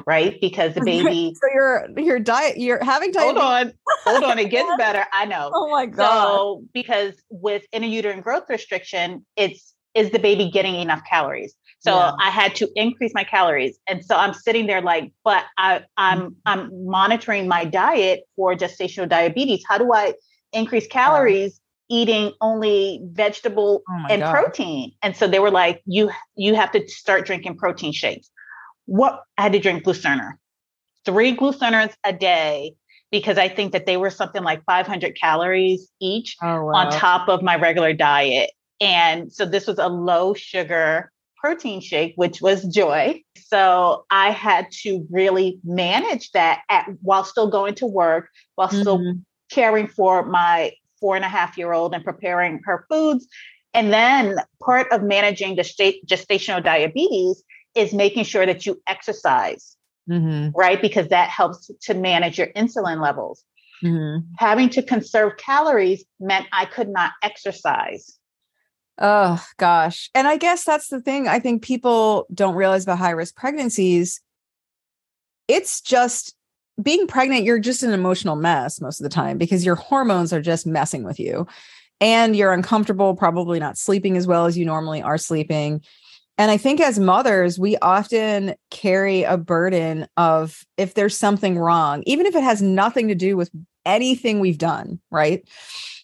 right? 0.05 0.39
Because 0.41 0.73
the 0.73 0.81
baby. 0.85 1.35
so 1.35 1.47
your 1.53 1.87
your 1.97 2.19
diet, 2.19 2.57
you're 2.57 2.83
having 2.83 3.11
diet. 3.11 3.25
Hold 3.25 3.37
on, 3.37 3.73
hold 4.03 4.23
on. 4.23 4.39
It 4.39 4.49
gets 4.49 4.69
better. 4.77 5.05
I 5.13 5.25
know. 5.25 5.51
Oh 5.53 5.69
my 5.69 5.85
god. 5.85 6.23
So 6.23 6.63
because 6.73 7.13
with 7.29 7.63
intrauterine 7.73 8.21
growth 8.21 8.43
restriction, 8.49 9.25
it's 9.35 9.73
is 9.93 10.11
the 10.11 10.19
baby 10.19 10.49
getting 10.49 10.75
enough 10.75 11.01
calories? 11.09 11.55
So 11.79 11.95
yeah. 11.95 12.13
I 12.19 12.29
had 12.29 12.55
to 12.55 12.69
increase 12.75 13.13
my 13.13 13.23
calories, 13.23 13.77
and 13.87 14.03
so 14.03 14.15
I'm 14.15 14.33
sitting 14.33 14.65
there 14.65 14.81
like, 14.81 15.11
but 15.23 15.45
I 15.57 15.83
I'm. 15.97 16.35
I'm 16.45 16.69
monitoring 16.85 17.47
my 17.47 17.65
diet 17.65 18.21
for 18.35 18.55
gestational 18.55 19.07
diabetes. 19.07 19.63
How 19.67 19.77
do 19.77 19.93
I 19.93 20.13
increase 20.51 20.87
calories? 20.87 21.59
Eating 21.89 22.31
only 22.41 22.99
vegetable 23.11 23.83
oh 23.89 24.05
and 24.09 24.21
God. 24.21 24.31
protein 24.31 24.91
and 25.03 25.15
so 25.15 25.27
they 25.27 25.39
were 25.39 25.51
like 25.51 25.81
you 25.85 26.09
you 26.35 26.55
have 26.55 26.71
to 26.71 26.87
start 26.87 27.25
drinking 27.25 27.55
protein 27.57 27.93
shakes 27.93 28.29
what 28.85 29.23
I 29.37 29.43
had 29.43 29.53
to 29.53 29.59
drink 29.59 29.83
Glucerna, 29.83 30.33
three 31.03 31.35
Glucernas 31.35 31.93
a 32.03 32.13
day 32.13 32.75
because 33.11 33.37
I 33.37 33.47
think 33.47 33.71
that 33.73 33.85
they 33.85 33.97
were 33.97 34.09
something 34.09 34.43
like 34.43 34.63
500 34.65 35.17
calories 35.19 35.89
each 35.99 36.35
oh, 36.41 36.65
wow. 36.65 36.73
on 36.73 36.91
top 36.91 37.29
of 37.29 37.41
my 37.41 37.55
regular 37.55 37.93
diet. 37.93 38.51
And 38.81 39.31
so 39.31 39.45
this 39.45 39.67
was 39.67 39.79
a 39.79 39.87
low 39.87 40.33
sugar 40.33 41.11
protein 41.37 41.79
shake, 41.79 42.13
which 42.15 42.41
was 42.41 42.63
joy. 42.65 43.21
So 43.37 44.05
I 44.09 44.31
had 44.31 44.67
to 44.83 45.05
really 45.11 45.59
manage 45.63 46.31
that 46.31 46.61
at, 46.69 46.87
while 47.01 47.23
still 47.23 47.47
going 47.47 47.75
to 47.75 47.85
work, 47.85 48.29
while 48.55 48.67
mm-hmm. 48.67 48.81
still 48.81 49.13
caring 49.51 49.87
for 49.87 50.25
my 50.25 50.73
four 51.05 51.15
and 51.15 51.23
a 51.23 51.29
half 51.29 51.55
year 51.55 51.71
old 51.71 51.93
and 51.93 52.03
preparing 52.03 52.59
her 52.65 52.83
foods. 52.89 53.27
And 53.75 53.93
then 53.93 54.37
part 54.59 54.91
of 54.91 55.03
managing 55.03 55.55
the 55.55 55.63
state 55.63 56.03
gestational 56.07 56.63
diabetes 56.63 57.43
is 57.75 57.93
making 57.93 58.23
sure 58.23 58.43
that 58.43 58.65
you 58.65 58.81
exercise, 58.87 59.77
mm-hmm. 60.09 60.49
right? 60.57 60.81
Because 60.81 61.09
that 61.09 61.29
helps 61.29 61.69
to 61.83 61.93
manage 61.93 62.39
your 62.39 62.47
insulin 62.53 63.03
levels. 63.03 63.43
Mm-hmm. 63.83 64.25
Having 64.39 64.69
to 64.69 64.81
conserve 64.81 65.37
calories 65.37 66.03
meant 66.19 66.47
I 66.51 66.65
could 66.65 66.89
not 66.89 67.11
exercise. 67.21 68.17
Oh 68.99 69.45
gosh. 69.57 70.09
And 70.15 70.27
I 70.27 70.37
guess 70.37 70.63
that's 70.63 70.87
the 70.87 71.01
thing 71.01 71.27
I 71.27 71.37
think 71.37 71.61
people 71.61 72.25
don't 72.33 72.55
realize 72.55 72.81
about 72.81 72.97
high 72.97 73.11
risk 73.11 73.35
pregnancies. 73.35 74.21
It's 75.47 75.81
just 75.81 76.35
being 76.81 77.07
pregnant, 77.07 77.45
you're 77.45 77.59
just 77.59 77.83
an 77.83 77.93
emotional 77.93 78.35
mess 78.35 78.81
most 78.81 78.99
of 78.99 79.03
the 79.03 79.09
time 79.09 79.37
because 79.37 79.65
your 79.65 79.75
hormones 79.75 80.33
are 80.33 80.41
just 80.41 80.67
messing 80.67 81.03
with 81.03 81.19
you. 81.19 81.47
And 82.01 82.35
you're 82.35 82.51
uncomfortable, 82.51 83.15
probably 83.15 83.57
not 83.57 83.77
sleeping 83.77 84.17
as 84.17 84.27
well 84.27 84.45
as 84.45 84.57
you 84.57 84.65
normally 84.65 85.01
are 85.01 85.17
sleeping. 85.17 85.81
And 86.37 86.51
I 86.51 86.57
think 86.57 86.81
as 86.81 86.99
mothers, 86.99 87.57
we 87.57 87.77
often 87.77 88.55
carry 88.69 89.23
a 89.23 89.37
burden 89.37 90.05
of 90.17 90.65
if 90.77 90.93
there's 90.93 91.17
something 91.17 91.57
wrong, 91.57 92.03
even 92.05 92.25
if 92.25 92.35
it 92.35 92.43
has 92.43 92.61
nothing 92.61 93.07
to 93.07 93.15
do 93.15 93.37
with 93.37 93.49
anything 93.85 94.41
we've 94.41 94.57
done, 94.57 94.99
right? 95.09 95.47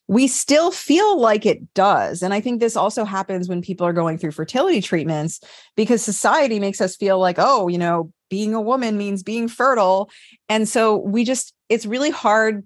We 0.08 0.28
still 0.28 0.72
feel 0.72 1.20
like 1.20 1.46
it 1.46 1.74
does. 1.74 2.22
And 2.22 2.34
I 2.34 2.40
think 2.40 2.60
this 2.60 2.78
also 2.78 3.04
happens 3.04 3.50
when 3.50 3.62
people 3.62 3.86
are 3.86 3.94
going 3.94 4.18
through 4.18 4.32
fertility 4.32 4.82
treatments 4.82 5.42
because 5.76 6.02
society 6.02 6.60
makes 6.60 6.80
us 6.80 6.96
feel 6.96 7.20
like, 7.20 7.36
oh, 7.38 7.68
you 7.68 7.78
know, 7.78 8.12
being 8.32 8.56
a 8.56 8.62
woman 8.62 8.98
means 8.98 9.22
being 9.22 9.48
fertile. 9.48 10.10
And 10.50 10.68
so 10.68 10.98
we 10.98 11.24
just, 11.24 11.54
it's 11.70 11.86
really 11.86 12.10
hard 12.10 12.64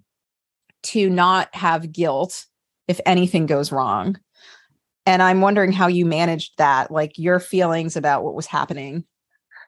to 0.84 1.10
not 1.10 1.53
have 1.53 1.91
guilt 1.91 2.45
if 2.88 3.01
anything 3.05 3.48
goes 3.48 3.72
wrong 3.72 4.17
and 5.05 5.22
i'm 5.22 5.41
wondering 5.41 5.72
how 5.72 5.88
you 5.88 6.05
managed 6.05 6.53
that 6.57 6.91
like 6.91 7.17
your 7.17 7.39
feelings 7.39 7.95
about 7.95 8.24
what 8.24 8.36
was 8.36 8.45
happening 8.45 9.03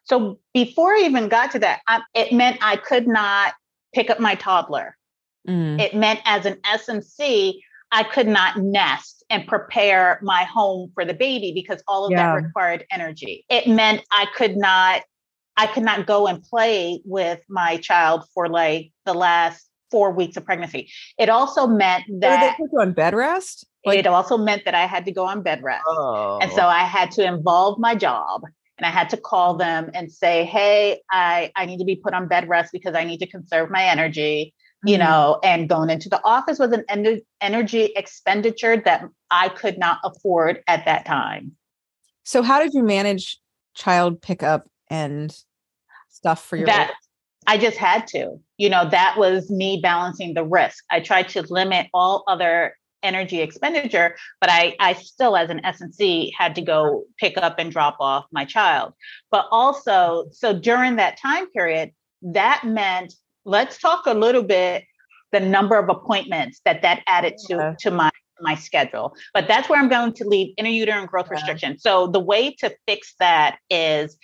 so 0.04 0.40
before 0.54 0.94
i 0.94 1.00
even 1.00 1.28
got 1.28 1.52
to 1.52 1.60
that 1.60 1.80
I, 1.88 2.02
it 2.14 2.32
meant 2.32 2.58
i 2.62 2.76
could 2.76 3.08
not 3.08 3.54
pick 3.94 4.10
up 4.10 4.20
my 4.20 4.36
toddler 4.36 4.96
mm. 5.48 5.80
it 5.80 5.96
meant 5.96 6.20
as 6.26 6.46
an 6.46 6.60
smc 6.66 7.54
i 7.92 8.04
could 8.04 8.28
not 8.28 8.58
nest 8.58 9.24
and 9.30 9.48
prepare 9.48 10.20
my 10.22 10.44
home 10.44 10.92
for 10.94 11.04
the 11.04 11.14
baby 11.14 11.52
because 11.52 11.82
all 11.88 12.06
of 12.06 12.12
yeah. 12.12 12.36
that 12.36 12.44
required 12.44 12.86
energy 12.92 13.46
it 13.50 13.68
meant 13.68 14.04
i 14.12 14.28
could 14.36 14.56
not 14.56 15.02
i 15.58 15.68
could 15.68 15.84
not 15.84 16.06
go 16.06 16.28
and 16.28 16.42
play 16.44 17.02
with 17.06 17.40
my 17.50 17.78
child 17.78 18.24
for 18.34 18.48
like 18.48 18.92
the 19.06 19.14
last 19.14 19.68
four 19.92 20.12
weeks 20.12 20.38
of 20.38 20.46
pregnancy 20.46 20.90
it 21.18 21.30
also 21.30 21.68
meant 21.68 22.04
that 22.20 22.42
they 22.42 22.64
put 22.64 22.72
you 22.72 22.82
on 22.82 22.94
bed 22.94 23.14
rest 23.14 23.66
like, 23.88 24.00
it 24.00 24.08
also 24.08 24.38
meant 24.38 24.66
that 24.66 24.76
I 24.76 24.86
had 24.86 25.06
to 25.06 25.12
go 25.12 25.26
on 25.26 25.42
bed 25.42 25.64
rest. 25.64 25.84
Oh. 25.88 26.40
And 26.42 26.52
so 26.52 26.68
I 26.68 26.84
had 26.84 27.10
to 27.12 27.24
involve 27.26 27.80
my 27.80 27.96
job 27.96 28.42
and 28.78 28.86
I 28.86 28.90
had 28.90 29.10
to 29.10 29.18
call 29.18 29.56
them 29.56 29.90
and 29.94 30.12
say, 30.12 30.46
hey, 30.46 31.02
I, 31.12 31.52
I 31.56 31.66
need 31.66 31.80
to 31.80 31.86
be 31.86 31.96
put 31.96 32.14
on 32.14 32.28
bed 32.28 32.48
rest 32.48 32.72
because 32.72 32.96
I 32.96 33.04
need 33.04 33.20
to 33.20 33.28
conserve 33.28 33.72
my 33.72 33.84
energy, 33.84 34.54
mm-hmm. 34.54 34.90
you 34.90 34.98
know, 34.98 35.40
and 35.44 35.68
going 35.68 35.90
into 35.90 36.10
the 36.10 36.22
office 36.24 36.60
was 36.60 36.72
an 36.72 36.84
en- 36.90 37.22
energy 37.42 37.86
expenditure 37.96 38.78
that 38.78 39.06
I 39.32 39.50
could 39.50 39.78
not 39.78 40.00
afford 40.04 40.62
at 40.68 40.86
that 40.86 41.06
time. 41.06 41.54
So 42.24 42.42
how 42.42 42.60
did 42.60 42.74
you 42.74 42.84
manage 42.84 43.40
child 43.74 44.22
pickup 44.22 44.70
and 44.90 45.36
stuff 46.18 46.44
for 46.44 46.58
your 46.58 46.66
that, 46.66 46.94
I 47.46 47.58
just 47.58 47.78
had 47.78 48.08
to. 48.08 48.38
You 48.58 48.70
know, 48.70 48.90
that 48.90 49.16
was 49.18 49.50
me 49.50 49.80
balancing 49.82 50.34
the 50.34 50.44
risk. 50.44 50.84
I 50.92 51.00
tried 51.00 51.30
to 51.30 51.42
limit 51.50 51.88
all 51.94 52.24
other 52.28 52.76
energy 53.04 53.40
expenditure, 53.40 54.16
but 54.42 54.50
I, 54.50 54.76
I 54.80 54.94
still, 54.94 55.38
as 55.38 55.50
an 55.50 55.62
SMC, 55.64 56.32
had 56.38 56.56
to 56.56 56.62
go 56.62 57.04
pick 57.20 57.38
up 57.38 57.60
and 57.60 57.72
drop 57.72 57.98
off 58.00 58.26
my 58.32 58.44
child. 58.44 58.94
But 59.32 59.46
also, 59.52 60.26
so 60.32 60.58
during 60.58 60.96
that 60.98 61.18
time 61.22 61.50
period, 61.52 61.92
that 62.22 62.64
meant 62.66 63.14
let's 63.46 63.78
talk 63.78 64.06
a 64.06 64.14
little 64.14 64.44
bit 64.44 64.84
the 65.32 65.40
number 65.40 65.78
of 65.78 65.90
appointments 65.90 66.62
that 66.66 66.82
that 66.82 67.04
added 67.08 67.36
to 67.48 67.76
to 67.80 67.92
my 67.92 68.10
my 68.42 68.56
schedule. 68.56 69.16
But 69.34 69.48
that's 69.48 69.70
where 69.70 69.80
I'm 69.80 69.90
going 69.90 70.14
to 70.14 70.28
leave 70.28 70.54
intrauterine 70.60 71.08
growth 71.08 71.28
yeah. 71.28 71.36
restriction. 71.36 71.78
So 71.80 72.08
the 72.08 72.20
way 72.20 72.54
to 72.60 72.76
fix 72.88 73.16
that 73.20 73.58
is 73.70 74.18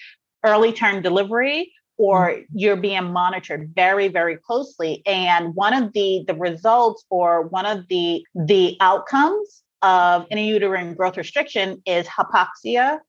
early 0.44 0.74
term 0.74 1.02
delivery 1.02 1.72
or 1.98 2.30
mm-hmm. 2.30 2.58
you're 2.58 2.76
being 2.76 3.12
monitored 3.12 3.72
very 3.76 4.08
very 4.08 4.38
closely 4.38 5.02
and 5.06 5.54
one 5.56 5.74
of 5.74 5.94
the 5.94 6.24
the 6.28 6.36
results 6.36 7.06
or 7.10 7.44
one 7.48 7.66
of 7.66 7.88
the 7.90 8.24
the 8.36 8.76
outcomes 8.80 9.64
of 9.82 10.28
intrauterine 10.30 10.96
growth 10.96 11.18
restriction 11.18 11.82
is 11.86 12.08
hypoxia 12.08 13.00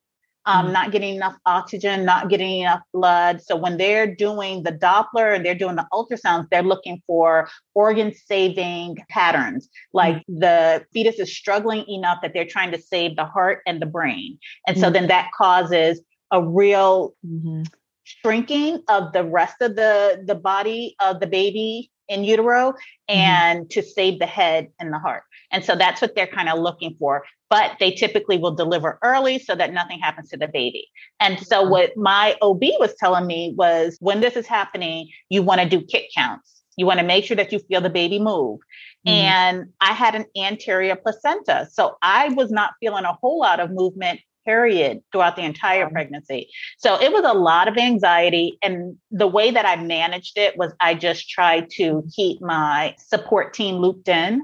um, 0.46 0.64
mm-hmm. 0.64 0.74
not 0.74 0.92
getting 0.92 1.16
enough 1.16 1.36
oxygen 1.46 2.04
not 2.04 2.28
getting 2.28 2.60
enough 2.60 2.82
blood 2.92 3.40
so 3.40 3.56
when 3.56 3.78
they're 3.78 4.12
doing 4.14 4.62
the 4.62 4.72
doppler 4.72 5.34
and 5.34 5.46
they're 5.46 5.54
doing 5.54 5.76
the 5.76 5.86
ultrasounds 5.92 6.46
they're 6.50 6.62
looking 6.62 7.00
for 7.06 7.48
organ 7.74 8.12
saving 8.26 8.96
patterns 9.08 9.68
like 9.92 10.16
mm-hmm. 10.16 10.40
the 10.40 10.84
fetus 10.92 11.18
is 11.18 11.34
struggling 11.34 11.84
enough 11.88 12.18
that 12.20 12.34
they're 12.34 12.46
trying 12.46 12.70
to 12.70 12.80
save 12.80 13.16
the 13.16 13.24
heart 13.24 13.62
and 13.66 13.80
the 13.80 13.86
brain 13.86 14.38
and 14.66 14.76
so 14.76 14.84
mm-hmm. 14.84 14.92
then 14.94 15.06
that 15.08 15.30
causes 15.36 16.02
a 16.30 16.42
real 16.42 17.14
mm-hmm 17.26 17.62
shrinking 18.04 18.82
of 18.88 19.12
the 19.12 19.24
rest 19.24 19.56
of 19.60 19.76
the 19.76 20.22
the 20.26 20.34
body 20.34 20.94
of 21.00 21.20
the 21.20 21.26
baby 21.26 21.90
in 22.08 22.24
utero 22.24 22.72
mm-hmm. 22.72 23.18
and 23.18 23.60
mm-hmm. 23.60 23.68
to 23.68 23.82
save 23.82 24.18
the 24.18 24.26
head 24.26 24.68
and 24.78 24.92
the 24.92 24.98
heart. 24.98 25.24
And 25.50 25.64
so 25.64 25.76
that's 25.76 26.00
what 26.00 26.14
they're 26.14 26.26
kind 26.26 26.48
of 26.48 26.58
looking 26.58 26.96
for. 26.98 27.24
But 27.48 27.76
they 27.78 27.92
typically 27.92 28.38
will 28.38 28.54
deliver 28.54 28.98
early 29.02 29.38
so 29.38 29.54
that 29.54 29.72
nothing 29.72 30.00
happens 30.00 30.30
to 30.30 30.36
the 30.36 30.48
baby. 30.48 30.88
And 31.20 31.38
so 31.38 31.62
mm-hmm. 31.62 31.70
what 31.70 31.96
my 31.96 32.36
OB 32.42 32.62
was 32.80 32.94
telling 32.98 33.26
me 33.26 33.54
was 33.56 33.96
when 34.00 34.20
this 34.20 34.36
is 34.36 34.46
happening, 34.46 35.08
you 35.28 35.42
want 35.42 35.60
to 35.60 35.68
do 35.68 35.80
kick 35.80 36.08
counts. 36.14 36.62
You 36.76 36.86
want 36.86 36.98
to 36.98 37.06
make 37.06 37.24
sure 37.24 37.36
that 37.36 37.52
you 37.52 37.60
feel 37.60 37.80
the 37.80 37.90
baby 37.90 38.18
move. 38.18 38.58
Mm-hmm. 39.06 39.10
And 39.10 39.66
I 39.80 39.92
had 39.92 40.16
an 40.16 40.24
anterior 40.36 40.96
placenta. 40.96 41.68
So 41.70 41.96
I 42.02 42.30
was 42.30 42.50
not 42.50 42.72
feeling 42.80 43.04
a 43.04 43.12
whole 43.12 43.38
lot 43.38 43.60
of 43.60 43.70
movement 43.70 44.20
period 44.44 45.00
throughout 45.12 45.36
the 45.36 45.42
entire 45.42 45.88
pregnancy. 45.88 46.48
So 46.78 47.00
it 47.00 47.12
was 47.12 47.24
a 47.24 47.36
lot 47.36 47.68
of 47.68 47.76
anxiety. 47.76 48.58
And 48.62 48.96
the 49.10 49.26
way 49.26 49.50
that 49.50 49.66
I 49.66 49.76
managed 49.76 50.38
it 50.38 50.56
was 50.56 50.72
I 50.80 50.94
just 50.94 51.28
tried 51.28 51.70
to 51.70 51.82
mm-hmm. 51.82 52.08
keep 52.14 52.40
my 52.40 52.94
support 52.98 53.54
team 53.54 53.76
looped 53.76 54.08
in 54.08 54.42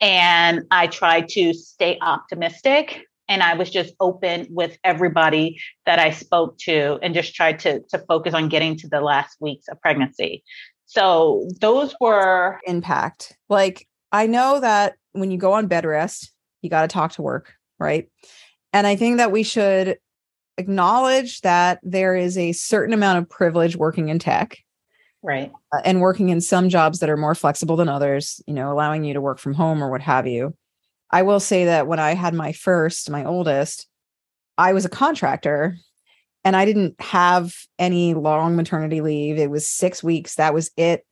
and 0.00 0.62
I 0.70 0.86
tried 0.86 1.28
to 1.30 1.52
stay 1.52 1.98
optimistic. 2.00 3.04
And 3.28 3.44
I 3.44 3.54
was 3.54 3.70
just 3.70 3.94
open 4.00 4.48
with 4.50 4.76
everybody 4.82 5.60
that 5.86 6.00
I 6.00 6.10
spoke 6.10 6.58
to 6.60 6.98
and 7.00 7.14
just 7.14 7.32
tried 7.32 7.60
to, 7.60 7.80
to 7.90 7.98
focus 8.08 8.34
on 8.34 8.48
getting 8.48 8.76
to 8.78 8.88
the 8.88 9.00
last 9.00 9.36
weeks 9.40 9.66
of 9.68 9.80
pregnancy. 9.80 10.42
So 10.86 11.46
those 11.60 11.94
were 12.00 12.58
impact. 12.64 13.36
Like 13.48 13.86
I 14.10 14.26
know 14.26 14.58
that 14.58 14.94
when 15.12 15.30
you 15.30 15.38
go 15.38 15.52
on 15.52 15.68
bed 15.68 15.84
rest, 15.84 16.32
you 16.62 16.70
got 16.70 16.82
to 16.82 16.88
talk 16.88 17.12
to 17.12 17.22
work, 17.22 17.54
right? 17.78 18.08
And 18.72 18.86
I 18.86 18.96
think 18.96 19.16
that 19.18 19.32
we 19.32 19.42
should 19.42 19.98
acknowledge 20.58 21.40
that 21.40 21.80
there 21.82 22.14
is 22.14 22.38
a 22.38 22.52
certain 22.52 22.94
amount 22.94 23.18
of 23.18 23.28
privilege 23.28 23.76
working 23.76 24.08
in 24.08 24.18
tech. 24.18 24.58
Right. 25.22 25.52
Uh, 25.72 25.80
and 25.84 26.00
working 26.00 26.30
in 26.30 26.40
some 26.40 26.68
jobs 26.68 27.00
that 27.00 27.10
are 27.10 27.16
more 27.16 27.34
flexible 27.34 27.76
than 27.76 27.88
others, 27.88 28.42
you 28.46 28.54
know, 28.54 28.72
allowing 28.72 29.04
you 29.04 29.14
to 29.14 29.20
work 29.20 29.38
from 29.38 29.54
home 29.54 29.82
or 29.82 29.90
what 29.90 30.00
have 30.00 30.26
you. 30.26 30.54
I 31.10 31.22
will 31.22 31.40
say 31.40 31.66
that 31.66 31.86
when 31.86 31.98
I 31.98 32.14
had 32.14 32.32
my 32.32 32.52
first, 32.52 33.10
my 33.10 33.24
oldest, 33.24 33.86
I 34.56 34.72
was 34.72 34.84
a 34.84 34.90
contractor 34.90 35.76
and 36.44 36.56
I 36.56 36.64
didn't 36.64 36.98
have 37.00 37.54
any 37.78 38.14
long 38.14 38.56
maternity 38.56 39.00
leave. 39.00 39.38
It 39.38 39.50
was 39.50 39.68
six 39.68 40.02
weeks. 40.02 40.36
That 40.36 40.54
was 40.54 40.70
it. 40.76 41.04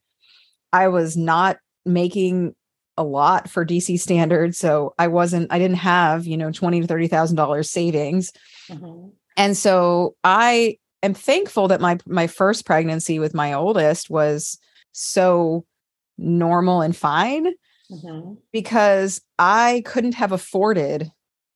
I 0.73 0.87
was 0.87 1.15
not 1.17 1.57
making 1.85 2.55
a 2.99 3.03
lot 3.03 3.49
for 3.49 3.65
DC 3.65 3.99
standards. 3.99 4.57
So 4.57 4.93
I 4.99 5.07
wasn't, 5.07 5.51
I 5.51 5.57
didn't 5.57 5.77
have, 5.77 6.27
you 6.27 6.37
know, 6.37 6.51
twenty 6.51 6.81
to 6.81 6.87
thirty 6.87 7.07
thousand 7.07 7.37
dollars 7.37 7.71
savings. 7.71 8.31
Mm-hmm. 8.69 9.09
And 9.37 9.57
so 9.57 10.15
I 10.23 10.77
am 11.01 11.13
thankful 11.13 11.69
that 11.69 11.81
my 11.81 11.97
my 12.05 12.27
first 12.27 12.65
pregnancy 12.65 13.17
with 13.17 13.33
my 13.33 13.53
oldest 13.53 14.09
was 14.09 14.59
so 14.91 15.65
normal 16.17 16.81
and 16.81 16.95
fine 16.95 17.53
mm-hmm. 17.89 18.33
because 18.51 19.21
I 19.39 19.81
couldn't 19.85 20.15
have 20.15 20.33
afforded 20.33 21.09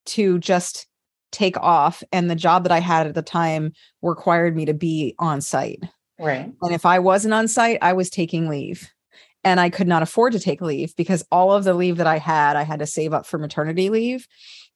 to 0.05 0.39
just 0.39 0.88
take 1.33 1.57
off 1.57 2.03
and 2.13 2.29
the 2.29 2.35
job 2.35 2.63
that 2.63 2.71
I 2.71 2.79
had 2.79 3.07
at 3.07 3.15
the 3.15 3.21
time 3.21 3.73
required 4.01 4.55
me 4.55 4.65
to 4.65 4.73
be 4.73 5.15
on 5.19 5.41
site. 5.41 5.83
Right. 6.19 6.53
And 6.62 6.73
if 6.73 6.85
I 6.85 7.00
wasn't 7.00 7.33
on 7.33 7.50
site, 7.50 7.79
I 7.81 7.91
was 7.91 8.09
taking 8.09 8.47
leave 8.47 8.92
and 9.43 9.59
I 9.59 9.69
could 9.69 9.88
not 9.88 10.03
afford 10.03 10.33
to 10.33 10.39
take 10.39 10.62
leave 10.62 10.95
because 10.95 11.25
all 11.31 11.51
of 11.51 11.63
the 11.63 11.73
leave 11.73 11.97
that 11.97 12.07
I 12.07 12.17
had, 12.17 12.55
I 12.55 12.63
had 12.63 12.79
to 12.79 12.85
save 12.85 13.13
up 13.13 13.25
for 13.25 13.38
maternity 13.38 13.89
leave. 13.89 14.27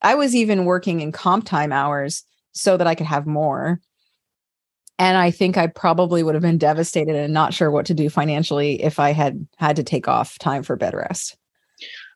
I 0.02 0.16
was 0.16 0.36
even 0.36 0.66
working 0.66 1.02
in 1.02 1.12
comp 1.12 1.46
time 1.46 1.72
hours 1.72 2.24
so 2.52 2.78
that 2.78 2.88
I 2.88 2.96
could 2.96 3.08
have 3.08 3.26
more. 3.26 3.80
And 5.00 5.18
I 5.18 5.32
think 5.32 5.58
I 5.58 5.68
probably 5.68 6.24
would 6.24 6.36
have 6.36 6.42
been 6.42 6.58
devastated 6.58 7.16
and 7.16 7.34
not 7.34 7.54
sure 7.54 7.70
what 7.70 7.86
to 7.86 7.94
do 7.94 8.10
financially 8.10 8.82
if 8.82 9.00
I 9.00 9.12
had 9.12 9.48
had 9.58 9.76
to 9.76 9.84
take 9.84 10.08
off 10.08 10.40
time 10.40 10.64
for 10.64 10.76
bed 10.76 10.96
rest. 10.96 11.38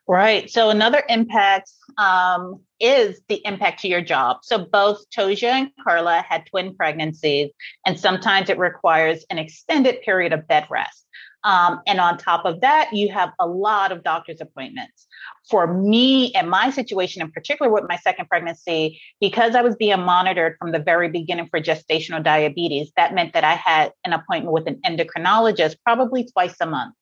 Right. 0.08 0.50
So 0.50 0.68
another 0.68 1.04
impact 1.08 1.70
um, 1.96 2.60
is 2.80 3.20
the 3.28 3.40
impact 3.44 3.80
to 3.82 3.88
your 3.88 4.02
job. 4.02 4.38
So 4.42 4.58
both 4.58 5.08
Toja 5.10 5.50
and 5.50 5.70
Carla 5.84 6.24
had 6.28 6.44
twin 6.46 6.74
pregnancies, 6.74 7.50
and 7.86 7.98
sometimes 7.98 8.50
it 8.50 8.58
requires 8.58 9.24
an 9.30 9.38
extended 9.38 10.02
period 10.02 10.32
of 10.32 10.48
bed 10.48 10.66
rest. 10.68 11.06
Um, 11.44 11.80
and 11.86 12.00
on 12.00 12.18
top 12.18 12.44
of 12.44 12.60
that, 12.60 12.92
you 12.92 13.10
have 13.10 13.32
a 13.40 13.46
lot 13.46 13.92
of 13.92 14.02
doctor's 14.02 14.40
appointments. 14.40 15.06
For 15.50 15.66
me 15.66 16.32
and 16.34 16.48
my 16.48 16.70
situation 16.70 17.20
in 17.22 17.32
particular 17.32 17.70
with 17.70 17.84
my 17.88 17.96
second 17.96 18.28
pregnancy, 18.28 19.00
because 19.20 19.54
I 19.54 19.62
was 19.62 19.74
being 19.76 20.00
monitored 20.00 20.56
from 20.58 20.72
the 20.72 20.78
very 20.78 21.08
beginning 21.08 21.48
for 21.50 21.60
gestational 21.60 22.22
diabetes, 22.22 22.92
that 22.96 23.14
meant 23.14 23.32
that 23.32 23.44
I 23.44 23.54
had 23.54 23.92
an 24.04 24.12
appointment 24.12 24.52
with 24.52 24.68
an 24.68 24.80
endocrinologist 24.86 25.76
probably 25.84 26.28
twice 26.32 26.56
a 26.60 26.66
month 26.66 26.94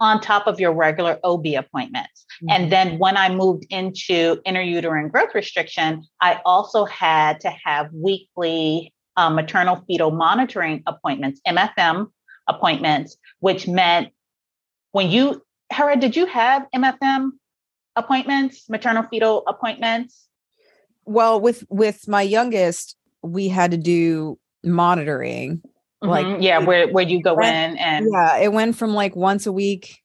on 0.00 0.20
top 0.20 0.46
of 0.46 0.60
your 0.60 0.72
regular 0.72 1.18
OB 1.24 1.46
appointments. 1.58 2.26
Mm-hmm. 2.42 2.46
And 2.50 2.72
then 2.72 2.98
when 2.98 3.16
I 3.16 3.34
moved 3.34 3.66
into 3.70 4.36
intrauterine 4.46 5.10
growth 5.10 5.34
restriction, 5.34 6.04
I 6.20 6.40
also 6.44 6.84
had 6.84 7.40
to 7.40 7.50
have 7.64 7.90
weekly 7.92 8.92
uh, 9.16 9.30
maternal 9.30 9.82
fetal 9.86 10.10
monitoring 10.10 10.82
appointments, 10.86 11.40
MFM 11.46 12.08
appointments, 12.48 13.16
which 13.46 13.68
meant 13.68 14.08
when 14.90 15.08
you, 15.08 15.40
Hera, 15.72 15.96
did 15.96 16.16
you 16.16 16.26
have 16.26 16.66
MFM 16.74 17.30
appointments, 17.94 18.68
maternal 18.68 19.04
fetal 19.04 19.44
appointments? 19.46 20.26
Well, 21.04 21.40
with 21.40 21.62
with 21.68 22.08
my 22.08 22.22
youngest, 22.22 22.96
we 23.22 23.46
had 23.46 23.70
to 23.70 23.76
do 23.76 24.36
monitoring. 24.64 25.58
Mm-hmm. 25.58 26.08
Like 26.08 26.26
yeah, 26.40 26.58
where 26.58 26.88
where 26.88 27.04
you 27.04 27.22
go 27.22 27.34
went, 27.34 27.74
in 27.74 27.78
and 27.78 28.08
yeah, 28.10 28.38
it 28.38 28.52
went 28.52 28.74
from 28.74 28.94
like 28.94 29.14
once 29.14 29.46
a 29.46 29.52
week 29.52 29.96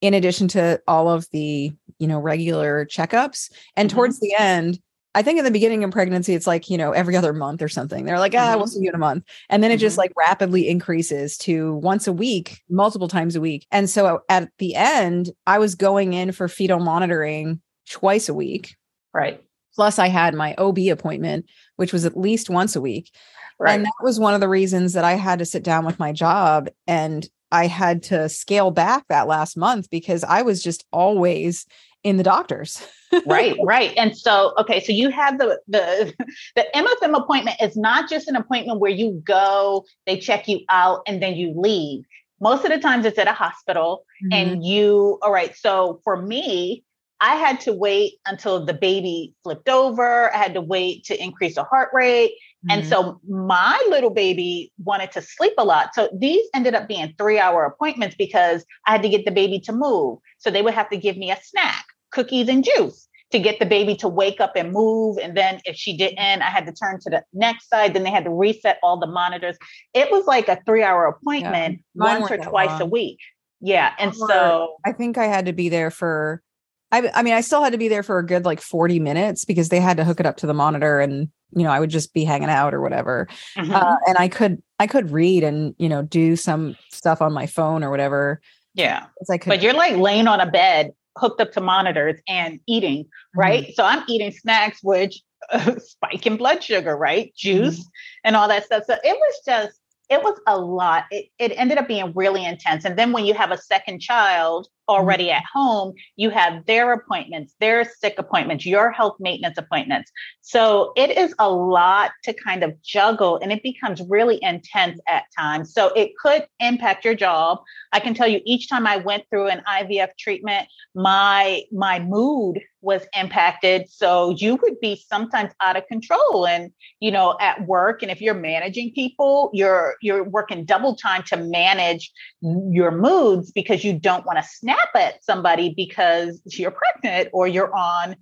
in 0.00 0.12
addition 0.12 0.48
to 0.48 0.82
all 0.88 1.08
of 1.08 1.28
the, 1.30 1.70
you 2.00 2.08
know, 2.08 2.18
regular 2.18 2.84
checkups. 2.84 3.52
And 3.76 3.88
mm-hmm. 3.88 3.96
towards 3.96 4.18
the 4.18 4.34
end, 4.36 4.80
I 5.14 5.22
think 5.22 5.38
in 5.38 5.44
the 5.44 5.50
beginning 5.50 5.84
of 5.84 5.90
pregnancy, 5.90 6.34
it's 6.34 6.46
like, 6.46 6.70
you 6.70 6.78
know, 6.78 6.92
every 6.92 7.16
other 7.16 7.32
month 7.32 7.60
or 7.60 7.68
something. 7.68 8.04
They're 8.04 8.18
like, 8.18 8.34
ah, 8.34 8.50
mm-hmm. 8.50 8.58
we'll 8.58 8.66
see 8.66 8.80
you 8.80 8.88
in 8.88 8.94
a 8.94 8.98
month. 8.98 9.24
And 9.50 9.62
then 9.62 9.70
it 9.70 9.74
mm-hmm. 9.74 9.80
just 9.80 9.98
like 9.98 10.12
rapidly 10.16 10.68
increases 10.68 11.36
to 11.38 11.74
once 11.74 12.06
a 12.06 12.12
week, 12.12 12.62
multiple 12.70 13.08
times 13.08 13.36
a 13.36 13.40
week. 13.40 13.66
And 13.70 13.90
so 13.90 14.22
at 14.28 14.50
the 14.58 14.74
end, 14.74 15.30
I 15.46 15.58
was 15.58 15.74
going 15.74 16.14
in 16.14 16.32
for 16.32 16.48
fetal 16.48 16.80
monitoring 16.80 17.60
twice 17.88 18.28
a 18.28 18.34
week. 18.34 18.76
Right. 19.12 19.42
Plus, 19.74 19.98
I 19.98 20.08
had 20.08 20.34
my 20.34 20.54
OB 20.56 20.78
appointment, 20.90 21.46
which 21.76 21.92
was 21.92 22.04
at 22.04 22.16
least 22.16 22.50
once 22.50 22.76
a 22.76 22.80
week. 22.80 23.10
Right. 23.58 23.74
And 23.74 23.84
that 23.84 23.92
was 24.02 24.18
one 24.18 24.34
of 24.34 24.40
the 24.40 24.48
reasons 24.48 24.94
that 24.94 25.04
I 25.04 25.12
had 25.12 25.38
to 25.38 25.44
sit 25.44 25.62
down 25.62 25.84
with 25.84 25.98
my 25.98 26.12
job 26.12 26.68
and 26.86 27.28
I 27.52 27.66
had 27.66 28.02
to 28.04 28.30
scale 28.30 28.70
back 28.70 29.06
that 29.08 29.28
last 29.28 29.58
month 29.58 29.90
because 29.90 30.24
I 30.24 30.40
was 30.40 30.62
just 30.62 30.86
always 30.90 31.66
in 32.04 32.16
the 32.16 32.22
doctors. 32.22 32.86
right, 33.26 33.56
right. 33.64 33.92
And 33.96 34.16
so, 34.16 34.54
okay, 34.58 34.82
so 34.82 34.92
you 34.92 35.10
have 35.10 35.38
the 35.38 35.60
the 35.68 36.12
the 36.56 36.66
MFM 36.74 37.16
appointment 37.16 37.56
is 37.60 37.76
not 37.76 38.08
just 38.08 38.28
an 38.28 38.36
appointment 38.36 38.80
where 38.80 38.90
you 38.90 39.22
go, 39.24 39.84
they 40.06 40.18
check 40.18 40.48
you 40.48 40.60
out, 40.68 41.02
and 41.06 41.22
then 41.22 41.34
you 41.34 41.52
leave. 41.56 42.04
Most 42.40 42.64
of 42.64 42.72
the 42.72 42.78
times, 42.78 43.06
it's 43.06 43.18
at 43.18 43.28
a 43.28 43.32
hospital, 43.32 44.04
mm-hmm. 44.24 44.32
and 44.32 44.64
you. 44.64 45.18
All 45.22 45.32
right. 45.32 45.54
So 45.56 46.00
for 46.04 46.20
me, 46.20 46.84
I 47.20 47.36
had 47.36 47.60
to 47.60 47.72
wait 47.72 48.14
until 48.26 48.64
the 48.64 48.74
baby 48.74 49.32
flipped 49.44 49.68
over. 49.68 50.34
I 50.34 50.38
had 50.38 50.54
to 50.54 50.60
wait 50.60 51.04
to 51.04 51.22
increase 51.22 51.54
the 51.54 51.62
heart 51.62 51.90
rate. 51.92 52.32
Mm-hmm. 52.66 52.80
And 52.80 52.88
so 52.88 53.20
my 53.28 53.80
little 53.88 54.10
baby 54.10 54.72
wanted 54.82 55.12
to 55.12 55.22
sleep 55.22 55.52
a 55.56 55.64
lot. 55.64 55.94
So 55.94 56.08
these 56.12 56.44
ended 56.52 56.74
up 56.74 56.88
being 56.88 57.14
three 57.16 57.38
hour 57.38 57.64
appointments 57.64 58.16
because 58.16 58.64
I 58.88 58.92
had 58.92 59.02
to 59.02 59.08
get 59.08 59.24
the 59.24 59.30
baby 59.30 59.60
to 59.60 59.72
move. 59.72 60.18
So 60.38 60.50
they 60.50 60.62
would 60.62 60.74
have 60.74 60.90
to 60.90 60.96
give 60.96 61.16
me 61.16 61.30
a 61.30 61.38
snack 61.40 61.84
cookies 62.12 62.48
and 62.48 62.64
juice 62.64 63.08
to 63.32 63.38
get 63.38 63.58
the 63.58 63.66
baby 63.66 63.96
to 63.96 64.08
wake 64.08 64.40
up 64.40 64.52
and 64.54 64.72
move. 64.72 65.18
And 65.18 65.36
then 65.36 65.60
if 65.64 65.74
she 65.74 65.96
didn't, 65.96 66.42
I 66.42 66.50
had 66.50 66.66
to 66.66 66.72
turn 66.72 67.00
to 67.00 67.10
the 67.10 67.24
next 67.32 67.68
side. 67.68 67.94
Then 67.94 68.04
they 68.04 68.10
had 68.10 68.24
to 68.24 68.30
reset 68.30 68.78
all 68.82 69.00
the 69.00 69.06
monitors. 69.06 69.56
It 69.94 70.10
was 70.10 70.26
like 70.26 70.48
a 70.48 70.60
three 70.64 70.82
hour 70.82 71.06
appointment 71.06 71.80
yeah, 71.94 72.18
once 72.18 72.30
or 72.30 72.36
twice 72.36 72.68
long. 72.68 72.82
a 72.82 72.86
week. 72.86 73.18
Yeah. 73.60 73.92
And 73.98 74.14
so 74.14 74.76
I 74.84 74.92
think 74.92 75.18
I 75.18 75.26
had 75.26 75.46
to 75.46 75.52
be 75.52 75.68
there 75.68 75.90
for, 75.90 76.42
I, 76.90 77.10
I 77.14 77.22
mean, 77.22 77.34
I 77.34 77.40
still 77.40 77.62
had 77.62 77.72
to 77.72 77.78
be 77.78 77.88
there 77.88 78.02
for 78.02 78.18
a 78.18 78.26
good 78.26 78.44
like 78.44 78.60
40 78.60 79.00
minutes 79.00 79.44
because 79.44 79.70
they 79.70 79.80
had 79.80 79.96
to 79.96 80.04
hook 80.04 80.20
it 80.20 80.26
up 80.26 80.36
to 80.38 80.46
the 80.46 80.54
monitor 80.54 81.00
and, 81.00 81.28
you 81.54 81.62
know, 81.62 81.70
I 81.70 81.80
would 81.80 81.90
just 81.90 82.12
be 82.12 82.24
hanging 82.24 82.48
out 82.48 82.74
or 82.74 82.80
whatever. 82.80 83.28
Mm-hmm. 83.56 83.72
Uh, 83.72 83.96
and 84.06 84.18
I 84.18 84.28
could, 84.28 84.62
I 84.78 84.86
could 84.86 85.10
read 85.10 85.44
and, 85.44 85.74
you 85.78 85.88
know, 85.88 86.02
do 86.02 86.34
some 86.34 86.76
stuff 86.90 87.22
on 87.22 87.32
my 87.32 87.46
phone 87.46 87.84
or 87.84 87.90
whatever. 87.90 88.40
Yeah. 88.74 89.06
But 89.46 89.62
you're 89.62 89.74
like 89.74 89.96
laying 89.96 90.26
on 90.26 90.40
a 90.40 90.50
bed 90.50 90.92
hooked 91.16 91.40
up 91.40 91.52
to 91.52 91.60
monitors 91.60 92.20
and 92.28 92.60
eating, 92.66 93.06
right? 93.34 93.64
Mm-hmm. 93.64 93.72
So 93.74 93.84
I'm 93.84 94.04
eating 94.08 94.32
snacks, 94.32 94.80
which 94.82 95.22
uh, 95.50 95.74
spike 95.78 96.26
in 96.26 96.36
blood 96.36 96.62
sugar, 96.62 96.96
right? 96.96 97.32
Juice 97.36 97.80
mm-hmm. 97.80 97.88
and 98.24 98.36
all 98.36 98.48
that 98.48 98.64
stuff. 98.64 98.84
So 98.86 98.94
it 98.94 99.16
was 99.16 99.34
just, 99.44 99.78
it 100.12 100.22
was 100.22 100.38
a 100.46 100.58
lot. 100.58 101.04
It, 101.10 101.26
it 101.38 101.52
ended 101.56 101.78
up 101.78 101.88
being 101.88 102.12
really 102.14 102.44
intense. 102.44 102.84
And 102.84 102.98
then 102.98 103.12
when 103.12 103.24
you 103.24 103.32
have 103.32 103.50
a 103.50 103.56
second 103.56 104.00
child 104.00 104.68
already 104.86 105.28
mm-hmm. 105.28 105.38
at 105.38 105.44
home, 105.50 105.94
you 106.16 106.28
have 106.28 106.66
their 106.66 106.92
appointments, 106.92 107.54
their 107.60 107.84
sick 107.84 108.16
appointments, 108.18 108.66
your 108.66 108.90
health 108.90 109.16
maintenance 109.20 109.56
appointments. 109.56 110.12
So 110.42 110.92
it 110.96 111.16
is 111.16 111.34
a 111.38 111.50
lot 111.50 112.10
to 112.24 112.34
kind 112.34 112.62
of 112.62 112.80
juggle 112.82 113.38
and 113.40 113.50
it 113.50 113.62
becomes 113.62 114.02
really 114.02 114.38
intense 114.42 115.00
at 115.08 115.24
times. 115.38 115.72
So 115.72 115.88
it 115.94 116.12
could 116.20 116.46
impact 116.60 117.06
your 117.06 117.14
job. 117.14 117.60
I 117.92 118.00
can 118.00 118.12
tell 118.12 118.28
you 118.28 118.42
each 118.44 118.68
time 118.68 118.86
I 118.86 118.98
went 118.98 119.24
through 119.30 119.48
an 119.48 119.62
IVF 119.66 120.10
treatment, 120.18 120.68
my 120.94 121.62
my 121.72 122.00
mood 122.00 122.60
was 122.82 123.02
impacted 123.18 123.88
so 123.88 124.30
you 124.30 124.56
would 124.56 124.78
be 124.80 125.02
sometimes 125.08 125.52
out 125.62 125.76
of 125.76 125.86
control 125.86 126.46
and 126.46 126.70
you 127.00 127.10
know 127.10 127.36
at 127.40 127.66
work 127.66 128.02
and 128.02 128.10
if 128.10 128.20
you're 128.20 128.34
managing 128.34 128.92
people 128.92 129.50
you're 129.54 129.94
you're 130.02 130.24
working 130.24 130.64
double 130.64 130.94
time 130.94 131.22
to 131.22 131.36
manage 131.36 132.12
your 132.40 132.90
moods 132.90 133.52
because 133.52 133.84
you 133.84 133.98
don't 133.98 134.26
want 134.26 134.38
to 134.38 134.44
snap 134.44 134.88
at 134.94 135.22
somebody 135.24 135.72
because 135.76 136.42
you're 136.46 136.72
pregnant 136.72 137.28
or 137.32 137.46
you're 137.46 137.74
on 137.74 138.16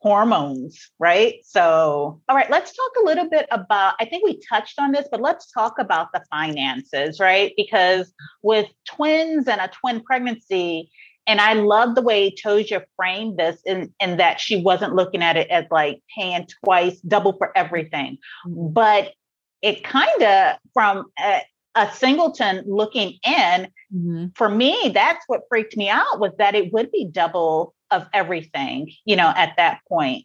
hormones, 0.00 0.90
right? 0.98 1.36
So, 1.44 2.20
all 2.28 2.36
right, 2.36 2.50
let's 2.50 2.72
talk 2.72 2.90
a 3.02 3.06
little 3.06 3.28
bit 3.28 3.46
about, 3.50 3.94
I 4.00 4.04
think 4.04 4.24
we 4.24 4.40
touched 4.48 4.78
on 4.78 4.92
this, 4.92 5.08
but 5.10 5.20
let's 5.20 5.50
talk 5.50 5.78
about 5.78 6.12
the 6.12 6.22
finances, 6.30 7.18
right? 7.18 7.52
Because 7.56 8.12
with 8.42 8.68
twins 8.86 9.48
and 9.48 9.60
a 9.60 9.68
twin 9.68 10.02
pregnancy, 10.02 10.90
and 11.28 11.42
I 11.42 11.52
love 11.52 11.94
the 11.94 12.00
way 12.00 12.34
Toja 12.34 12.82
framed 12.96 13.38
this 13.38 13.60
in, 13.66 13.92
in 14.00 14.16
that 14.16 14.40
she 14.40 14.62
wasn't 14.62 14.94
looking 14.94 15.22
at 15.22 15.36
it 15.36 15.48
as 15.50 15.66
like 15.70 16.02
paying 16.16 16.48
twice, 16.64 16.98
double 17.02 17.34
for 17.34 17.56
everything. 17.56 18.16
Mm-hmm. 18.46 18.72
But 18.72 19.12
it 19.60 19.84
kind 19.84 20.22
of, 20.22 20.56
from 20.72 21.04
a, 21.18 21.42
a, 21.74 21.92
singleton 21.92 22.64
looking 22.66 23.18
in, 23.26 23.68
mm-hmm. 23.94 24.26
for 24.34 24.48
me, 24.48 24.90
that's 24.94 25.22
what 25.26 25.42
freaked 25.50 25.76
me 25.76 25.90
out 25.90 26.18
was 26.18 26.32
that 26.38 26.54
it 26.54 26.72
would 26.72 26.90
be 26.90 27.04
double 27.04 27.74
of 27.90 28.06
everything, 28.14 28.90
you 29.04 29.14
know, 29.14 29.30
at 29.36 29.52
that 29.58 29.80
point. 29.86 30.24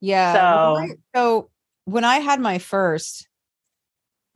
Yeah. 0.00 0.32
So, 0.32 0.94
so 1.14 1.50
when 1.86 2.04
I 2.04 2.18
had 2.18 2.38
my 2.38 2.58
first, 2.58 3.26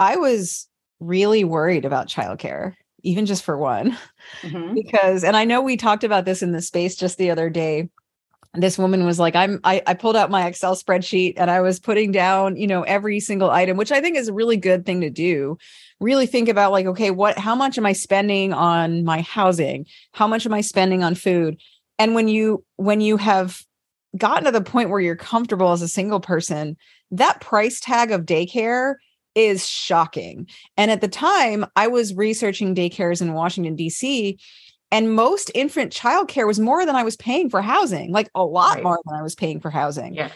I 0.01 0.17
was 0.17 0.67
really 0.99 1.45
worried 1.45 1.85
about 1.85 2.09
childcare, 2.09 2.75
even 3.03 3.27
just 3.27 3.45
for 3.45 3.57
one, 3.57 3.97
mm-hmm. 4.43 4.75
because, 4.75 5.25
and 5.25 5.37
I 5.37 5.45
know 5.45 5.61
we 5.61 5.77
talked 5.77 6.05
about 6.05 6.25
this 6.25 6.43
in 6.43 6.53
the 6.53 6.63
space 6.63 6.97
just 6.97 7.19
the 7.19 7.31
other 7.31 7.51
day. 7.51 7.89
This 8.55 8.79
woman 8.79 9.05
was 9.07 9.21
like, 9.21 9.37
I'm, 9.37 9.61
I, 9.63 9.81
I 9.87 9.95
pulled 9.95 10.17
out 10.17 10.31
my 10.31 10.47
Excel 10.47 10.75
spreadsheet 10.75 11.35
and 11.37 11.51
I 11.51 11.61
was 11.61 11.79
putting 11.79 12.11
down, 12.11 12.57
you 12.57 12.67
know, 12.67 12.83
every 12.83 13.21
single 13.21 13.51
item, 13.51 13.77
which 13.77 13.93
I 13.93 14.01
think 14.01 14.17
is 14.17 14.27
a 14.27 14.33
really 14.33 14.57
good 14.57 14.85
thing 14.85 15.01
to 15.03 15.11
do. 15.11 15.57
Really 16.01 16.27
think 16.27 16.49
about 16.49 16.73
like, 16.73 16.87
okay, 16.87 17.13
what, 17.13 17.39
how 17.39 17.55
much 17.55 17.79
am 17.79 17.87
I 17.87 17.93
spending 17.93 18.53
on 18.53 19.05
my 19.05 19.21
housing? 19.21 19.87
How 20.13 20.27
much 20.27 20.47
am 20.47 20.53
I 20.53 20.63
spending 20.63 21.05
on 21.05 21.15
food? 21.15 21.59
and 22.01 22.15
when 22.15 22.29
you 22.29 22.65
when 22.77 23.01
you 23.01 23.19
have 23.19 23.63
gotten 24.17 24.45
to 24.45 24.51
the 24.51 24.63
point 24.63 24.91
where 24.91 25.01
you're 25.01 25.15
comfortable 25.15 25.71
as 25.71 25.83
a 25.83 25.89
single 25.89 26.19
person 26.19 26.77
that 27.13 27.41
price 27.41 27.79
tag 27.79 28.11
of 28.11 28.23
daycare 28.23 28.95
is 29.47 29.67
shocking 29.67 30.47
and 30.77 30.91
at 30.91 31.01
the 31.01 31.09
time 31.09 31.65
i 31.77 31.87
was 31.87 32.15
researching 32.15 32.75
daycares 32.75 33.21
in 33.21 33.33
washington 33.33 33.75
d.c 33.75 34.39
and 34.93 35.15
most 35.15 35.51
infant 35.55 35.93
childcare 35.93 36.47
was 36.47 36.61
more 36.61 36.85
than 36.85 36.97
i 36.97 37.03
was 37.03 37.17
paying 37.17 37.49
for 37.49 37.63
housing 37.63 38.13
like 38.13 38.31
a 38.35 38.45
lot 38.45 38.77
right. 38.77 38.85
more 38.85 38.99
than 39.07 39.19
i 39.19 39.23
was 39.23 39.35
paying 39.35 39.61
for 39.61 39.71
housing 39.71 40.15
yes. 40.15 40.33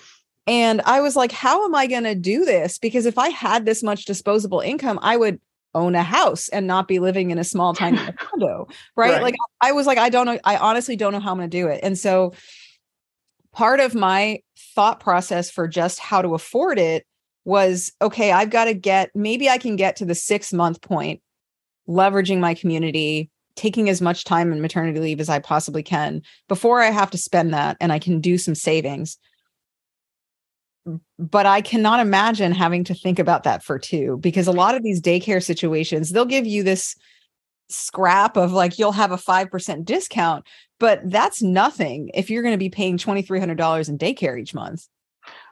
and 0.46 0.80
i 0.82 1.00
was 1.00 1.16
like 1.16 1.32
how 1.32 1.64
am 1.64 1.74
i 1.74 1.86
going 1.86 2.04
to 2.04 2.14
do 2.14 2.44
this 2.44 2.78
because 2.78 3.06
if 3.06 3.18
i 3.18 3.28
had 3.28 3.64
this 3.64 3.82
much 3.82 4.04
disposable 4.04 4.60
income 4.60 4.98
i 5.02 5.16
would 5.16 5.40
own 5.76 5.96
a 5.96 6.04
house 6.04 6.48
and 6.50 6.68
not 6.68 6.86
be 6.86 7.00
living 7.00 7.30
in 7.30 7.38
a 7.38 7.44
small 7.44 7.74
tiny 7.74 7.98
condo 8.12 8.66
right? 8.96 9.14
right 9.14 9.22
like 9.22 9.34
i 9.60 9.72
was 9.72 9.86
like 9.86 9.98
i 9.98 10.08
don't 10.08 10.26
know 10.26 10.38
i 10.44 10.56
honestly 10.56 10.96
don't 10.96 11.12
know 11.12 11.20
how 11.20 11.32
i'm 11.32 11.38
going 11.38 11.50
to 11.50 11.56
do 11.56 11.68
it 11.68 11.80
and 11.82 11.98
so 11.98 12.32
part 13.52 13.80
of 13.80 13.94
my 13.94 14.40
thought 14.74 15.00
process 15.00 15.50
for 15.50 15.68
just 15.68 15.98
how 16.00 16.20
to 16.20 16.34
afford 16.34 16.78
it 16.78 17.06
was 17.44 17.92
okay 18.00 18.32
i've 18.32 18.50
got 18.50 18.64
to 18.64 18.74
get 18.74 19.10
maybe 19.14 19.48
i 19.48 19.58
can 19.58 19.76
get 19.76 19.96
to 19.96 20.04
the 20.04 20.14
6 20.14 20.52
month 20.52 20.80
point 20.80 21.20
leveraging 21.88 22.38
my 22.38 22.54
community 22.54 23.30
taking 23.56 23.88
as 23.88 24.00
much 24.00 24.24
time 24.24 24.52
in 24.52 24.60
maternity 24.60 25.00
leave 25.00 25.20
as 25.20 25.28
i 25.28 25.38
possibly 25.38 25.82
can 25.82 26.22
before 26.48 26.80
i 26.80 26.90
have 26.90 27.10
to 27.10 27.18
spend 27.18 27.52
that 27.52 27.76
and 27.80 27.92
i 27.92 27.98
can 27.98 28.20
do 28.20 28.38
some 28.38 28.54
savings 28.54 29.18
but 31.18 31.46
I 31.46 31.60
cannot 31.60 32.00
imagine 32.00 32.52
having 32.52 32.84
to 32.84 32.94
think 32.94 33.18
about 33.18 33.44
that 33.44 33.62
for 33.62 33.78
two 33.78 34.18
because 34.18 34.46
a 34.46 34.52
lot 34.52 34.74
of 34.74 34.82
these 34.82 35.00
daycare 35.00 35.42
situations, 35.42 36.10
they'll 36.10 36.24
give 36.24 36.46
you 36.46 36.62
this 36.62 36.94
scrap 37.68 38.36
of 38.36 38.52
like 38.52 38.78
you'll 38.78 38.92
have 38.92 39.12
a 39.12 39.16
5% 39.16 39.84
discount, 39.84 40.46
but 40.78 41.00
that's 41.04 41.42
nothing 41.42 42.10
if 42.12 42.28
you're 42.28 42.42
going 42.42 42.54
to 42.54 42.58
be 42.58 42.68
paying 42.68 42.98
$2,300 42.98 43.88
in 43.88 43.98
daycare 43.98 44.38
each 44.38 44.54
month. 44.54 44.86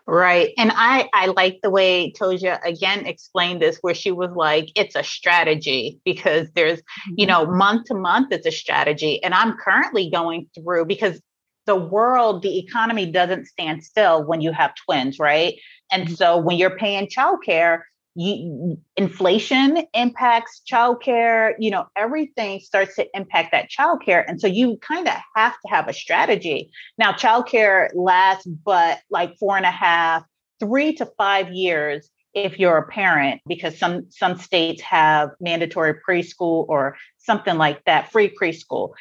Right. 0.07 0.53
And 0.59 0.73
I 0.75 1.09
I 1.15 1.27
like 1.27 1.61
the 1.63 1.71
way 1.71 2.13
Toja 2.13 2.59
again 2.65 3.07
explained 3.07 3.63
this 3.63 3.79
where 3.83 3.95
she 3.95 4.11
was 4.11 4.33
like 4.33 4.71
it's 4.75 4.97
a 4.97 5.05
strategy 5.05 6.01
because 6.05 6.49
there's 6.55 6.83
you 7.17 7.27
mm-hmm. 7.27 7.47
know 7.47 7.47
month 7.47 7.87
to 7.87 7.95
month 7.95 8.33
it's 8.33 8.47
a 8.47 8.51
strategy 8.51 9.23
and 9.23 9.33
I'm 9.33 9.57
currently 9.57 10.11
going 10.11 10.49
through 10.55 10.87
because 10.87 11.21
the 11.67 11.77
world, 11.77 12.43
the 12.43 12.59
economy 12.59 13.07
doesn't 13.11 13.47
stand 13.47 13.85
still 13.85 14.25
when 14.25 14.41
you 14.41 14.53
have 14.53 14.75
twins, 14.75 15.19
right? 15.19 15.55
And 15.91 16.05
mm-hmm. 16.05 16.15
so 16.15 16.37
when 16.37 16.57
you're 16.57 16.77
paying 16.77 17.09
childcare, 17.09 17.83
you, 18.15 18.79
inflation 18.97 19.87
impacts 19.95 20.61
childcare, 20.71 21.55
you 21.59 21.71
know, 21.71 21.87
everything 21.97 22.61
starts 22.61 22.97
to 22.97 23.07
impact 23.15 23.53
that 23.53 23.71
childcare. 23.71 24.25
And 24.27 24.41
so 24.41 24.47
you 24.47 24.77
kind 24.79 25.09
of 25.09 25.15
have 25.35 25.53
to 25.53 25.69
have 25.69 25.89
a 25.89 25.93
strategy. 25.93 26.71
Now, 26.99 27.13
childcare 27.13 27.89
lasts 27.95 28.47
but 28.47 29.01
like 29.11 29.37
four 29.39 29.57
and 29.57 29.67
a 29.67 29.71
half, 29.71 30.25
three 30.61 30.95
to 30.95 31.07
five 31.17 31.51
years 31.51 32.09
if 32.35 32.59
you're 32.59 32.79
a 32.79 32.87
parent, 32.87 33.43
because 33.47 33.79
some 33.79 34.07
some 34.11 34.39
states 34.39 34.81
have 34.81 35.31
mandatory 35.41 35.95
preschool 36.09 36.67
or 36.69 36.97
something 37.19 37.59
like 37.59 37.85
that, 37.85 38.11
free 38.11 38.35
preschool. 38.41 38.93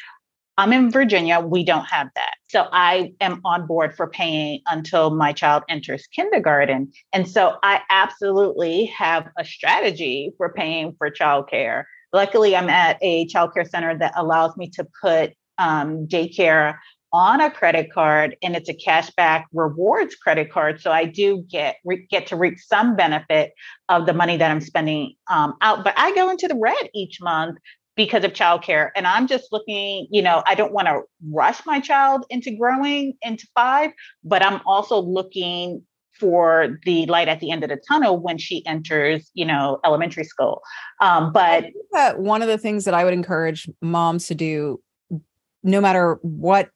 I'm 0.58 0.74
in 0.74 0.92
Virginia. 0.92 1.40
We 1.40 1.64
don't 1.64 1.86
have 1.86 2.10
that. 2.16 2.34
So 2.50 2.68
I 2.72 3.14
am 3.22 3.42
on 3.46 3.66
board 3.66 3.96
for 3.96 4.08
paying 4.08 4.62
until 4.68 5.10
my 5.12 5.34
child 5.34 5.64
enters 5.70 6.08
kindergarten. 6.08 6.92
And 7.14 7.28
so 7.28 7.56
I 7.64 7.82
absolutely 7.90 8.86
have 8.88 9.30
a 9.40 9.46
strategy 9.46 10.34
for 10.38 10.54
paying 10.54 10.94
for 10.98 11.10
childcare. 11.10 11.84
Luckily, 12.14 12.56
I'm 12.56 12.70
at 12.70 12.98
a 13.02 13.28
childcare 13.28 13.68
center 13.68 13.98
that 13.98 14.14
allows 14.18 14.58
me 14.58 14.70
to 14.72 14.86
put 15.02 15.34
um, 15.58 16.08
daycare 16.08 16.78
on 17.14 17.42
a 17.42 17.52
credit 17.52 17.92
card 17.92 18.38
and 18.42 18.56
it's 18.56 18.70
a 18.70 18.74
cashback 18.74 19.44
rewards 19.52 20.16
credit 20.16 20.50
card 20.50 20.80
so 20.80 20.92
i 20.92 21.04
do 21.04 21.46
get 21.50 21.76
re- 21.84 22.08
get 22.10 22.28
to 22.28 22.38
reap 22.38 22.58
some 22.58 22.96
benefit 22.96 23.52
of 23.90 24.06
the 24.06 24.14
money 24.14 24.38
that 24.38 24.50
i'm 24.50 24.62
spending 24.62 25.14
um, 25.30 25.54
out 25.62 25.84
but 25.84 25.94
i 25.98 26.16
go 26.16 26.30
into 26.30 26.48
the 26.48 26.56
red 26.56 26.90
each 26.94 27.20
month 27.22 27.58
because 27.96 28.24
of 28.24 28.34
childcare. 28.34 28.90
And 28.96 29.06
I'm 29.06 29.28
just 29.28 29.52
looking, 29.52 30.08
you 30.12 30.22
know, 30.22 30.44
I 30.46 30.56
don't 30.56 30.72
want 30.72 30.88
to 30.88 31.02
rush 31.30 31.66
my 31.66 31.80
child 31.80 32.26
into 32.30 32.56
growing 32.56 33.14
into 33.22 33.48
five, 33.54 33.92
but 34.24 34.44
I'm 34.44 34.62
also 34.66 35.00
looking 35.00 35.84
for 36.20 36.80
the 36.86 37.06
light 37.08 37.28
at 37.28 37.40
the 37.40 37.52
end 37.52 37.64
of 37.64 37.70
the 37.70 37.82
tunnel 37.88 38.20
when 38.20 38.38
she 38.38 38.66
enters, 38.66 39.30
you 39.34 39.46
know, 39.46 39.80
elementary 39.84 40.24
school. 40.24 40.62
Um, 41.00 41.34
but 41.34 41.66
one 42.18 42.42
of 42.42 42.48
the 42.48 42.58
things 42.58 42.86
that 42.86 42.94
I 42.94 43.04
would 43.04 43.14
encourage 43.14 43.68
moms 43.82 44.28
to 44.28 44.36
do, 44.36 44.80
no 45.64 45.82
matter 45.82 46.20
what 46.22 46.70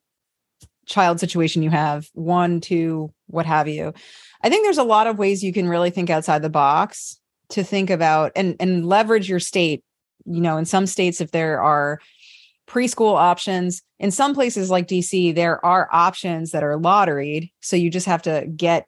child 0.87 1.19
situation 1.19 1.63
you 1.63 1.69
have, 1.69 2.07
one, 2.13 2.59
two, 2.59 3.13
what 3.27 3.45
have 3.45 3.67
you, 3.67 3.93
I 4.41 4.49
think 4.49 4.65
there's 4.65 4.77
a 4.77 4.83
lot 4.83 5.07
of 5.07 5.17
ways 5.17 5.43
you 5.43 5.53
can 5.53 5.69
really 5.69 5.91
think 5.91 6.09
outside 6.09 6.41
the 6.41 6.49
box 6.49 7.19
to 7.49 7.63
think 7.63 7.89
about 7.91 8.31
and 8.35 8.55
and 8.59 8.87
leverage 8.87 9.29
your 9.29 9.39
state 9.39 9.83
you 10.25 10.41
know, 10.41 10.57
in 10.57 10.65
some 10.65 10.85
states, 10.85 11.21
if 11.21 11.31
there 11.31 11.61
are 11.61 11.99
preschool 12.67 13.15
options, 13.15 13.81
in 13.99 14.11
some 14.11 14.33
places 14.33 14.69
like 14.69 14.87
DC, 14.87 15.33
there 15.35 15.63
are 15.65 15.87
options 15.91 16.51
that 16.51 16.63
are 16.63 16.77
lotteried. 16.77 17.51
So 17.61 17.75
you 17.75 17.89
just 17.89 18.07
have 18.07 18.21
to 18.23 18.47
get, 18.55 18.87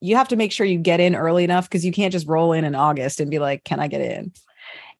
you 0.00 0.16
have 0.16 0.28
to 0.28 0.36
make 0.36 0.52
sure 0.52 0.66
you 0.66 0.78
get 0.78 1.00
in 1.00 1.14
early 1.14 1.44
enough 1.44 1.68
because 1.68 1.84
you 1.84 1.92
can't 1.92 2.12
just 2.12 2.26
roll 2.26 2.52
in 2.52 2.64
in 2.64 2.74
August 2.74 3.20
and 3.20 3.30
be 3.30 3.38
like, 3.38 3.64
can 3.64 3.80
I 3.80 3.88
get 3.88 4.00
in? 4.00 4.32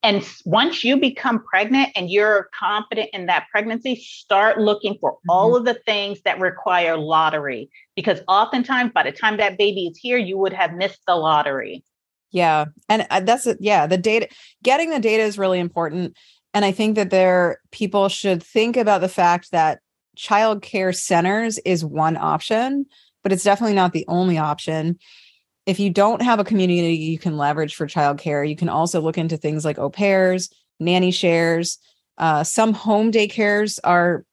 And 0.04 0.28
once 0.44 0.82
you 0.82 0.96
become 0.96 1.44
pregnant 1.44 1.90
and 1.94 2.10
you're 2.10 2.48
confident 2.58 3.10
in 3.12 3.26
that 3.26 3.46
pregnancy, 3.52 3.96
start 3.96 4.58
looking 4.58 4.96
for 5.00 5.12
mm-hmm. 5.12 5.30
all 5.30 5.54
of 5.54 5.64
the 5.64 5.74
things 5.74 6.20
that 6.22 6.40
require 6.40 6.96
lottery. 6.96 7.70
Because 7.94 8.20
oftentimes, 8.26 8.92
by 8.92 9.04
the 9.04 9.12
time 9.12 9.36
that 9.36 9.58
baby 9.58 9.86
is 9.86 9.98
here, 9.98 10.18
you 10.18 10.36
would 10.38 10.52
have 10.52 10.74
missed 10.74 11.02
the 11.06 11.14
lottery. 11.14 11.84
Yeah. 12.32 12.66
And 12.88 13.06
uh, 13.10 13.20
that's 13.20 13.46
it. 13.46 13.58
Yeah. 13.60 13.86
The 13.86 13.98
data, 13.98 14.28
getting 14.62 14.90
the 14.90 14.98
data 14.98 15.22
is 15.22 15.38
really 15.38 15.60
important. 15.60 16.16
And 16.54 16.64
I 16.64 16.72
think 16.72 16.96
that 16.96 17.10
there, 17.10 17.60
people 17.70 18.08
should 18.08 18.42
think 18.42 18.76
about 18.76 19.00
the 19.00 19.08
fact 19.08 19.52
that 19.52 19.80
child 20.16 20.62
care 20.62 20.92
centers 20.92 21.58
is 21.58 21.84
one 21.84 22.16
option, 22.16 22.86
but 23.22 23.32
it's 23.32 23.44
definitely 23.44 23.74
not 23.74 23.92
the 23.92 24.04
only 24.08 24.38
option. 24.38 24.98
If 25.64 25.78
you 25.78 25.90
don't 25.90 26.22
have 26.22 26.40
a 26.40 26.44
community 26.44 26.94
you 26.94 27.18
can 27.18 27.36
leverage 27.36 27.74
for 27.74 27.86
childcare, 27.86 28.48
you 28.48 28.56
can 28.56 28.68
also 28.68 29.00
look 29.00 29.16
into 29.16 29.36
things 29.36 29.64
like 29.64 29.78
au 29.78 29.90
pairs, 29.90 30.50
nanny 30.80 31.10
shares. 31.10 31.78
Uh, 32.18 32.44
some 32.44 32.72
home 32.72 33.12
daycares 33.12 33.78
are 33.84 34.24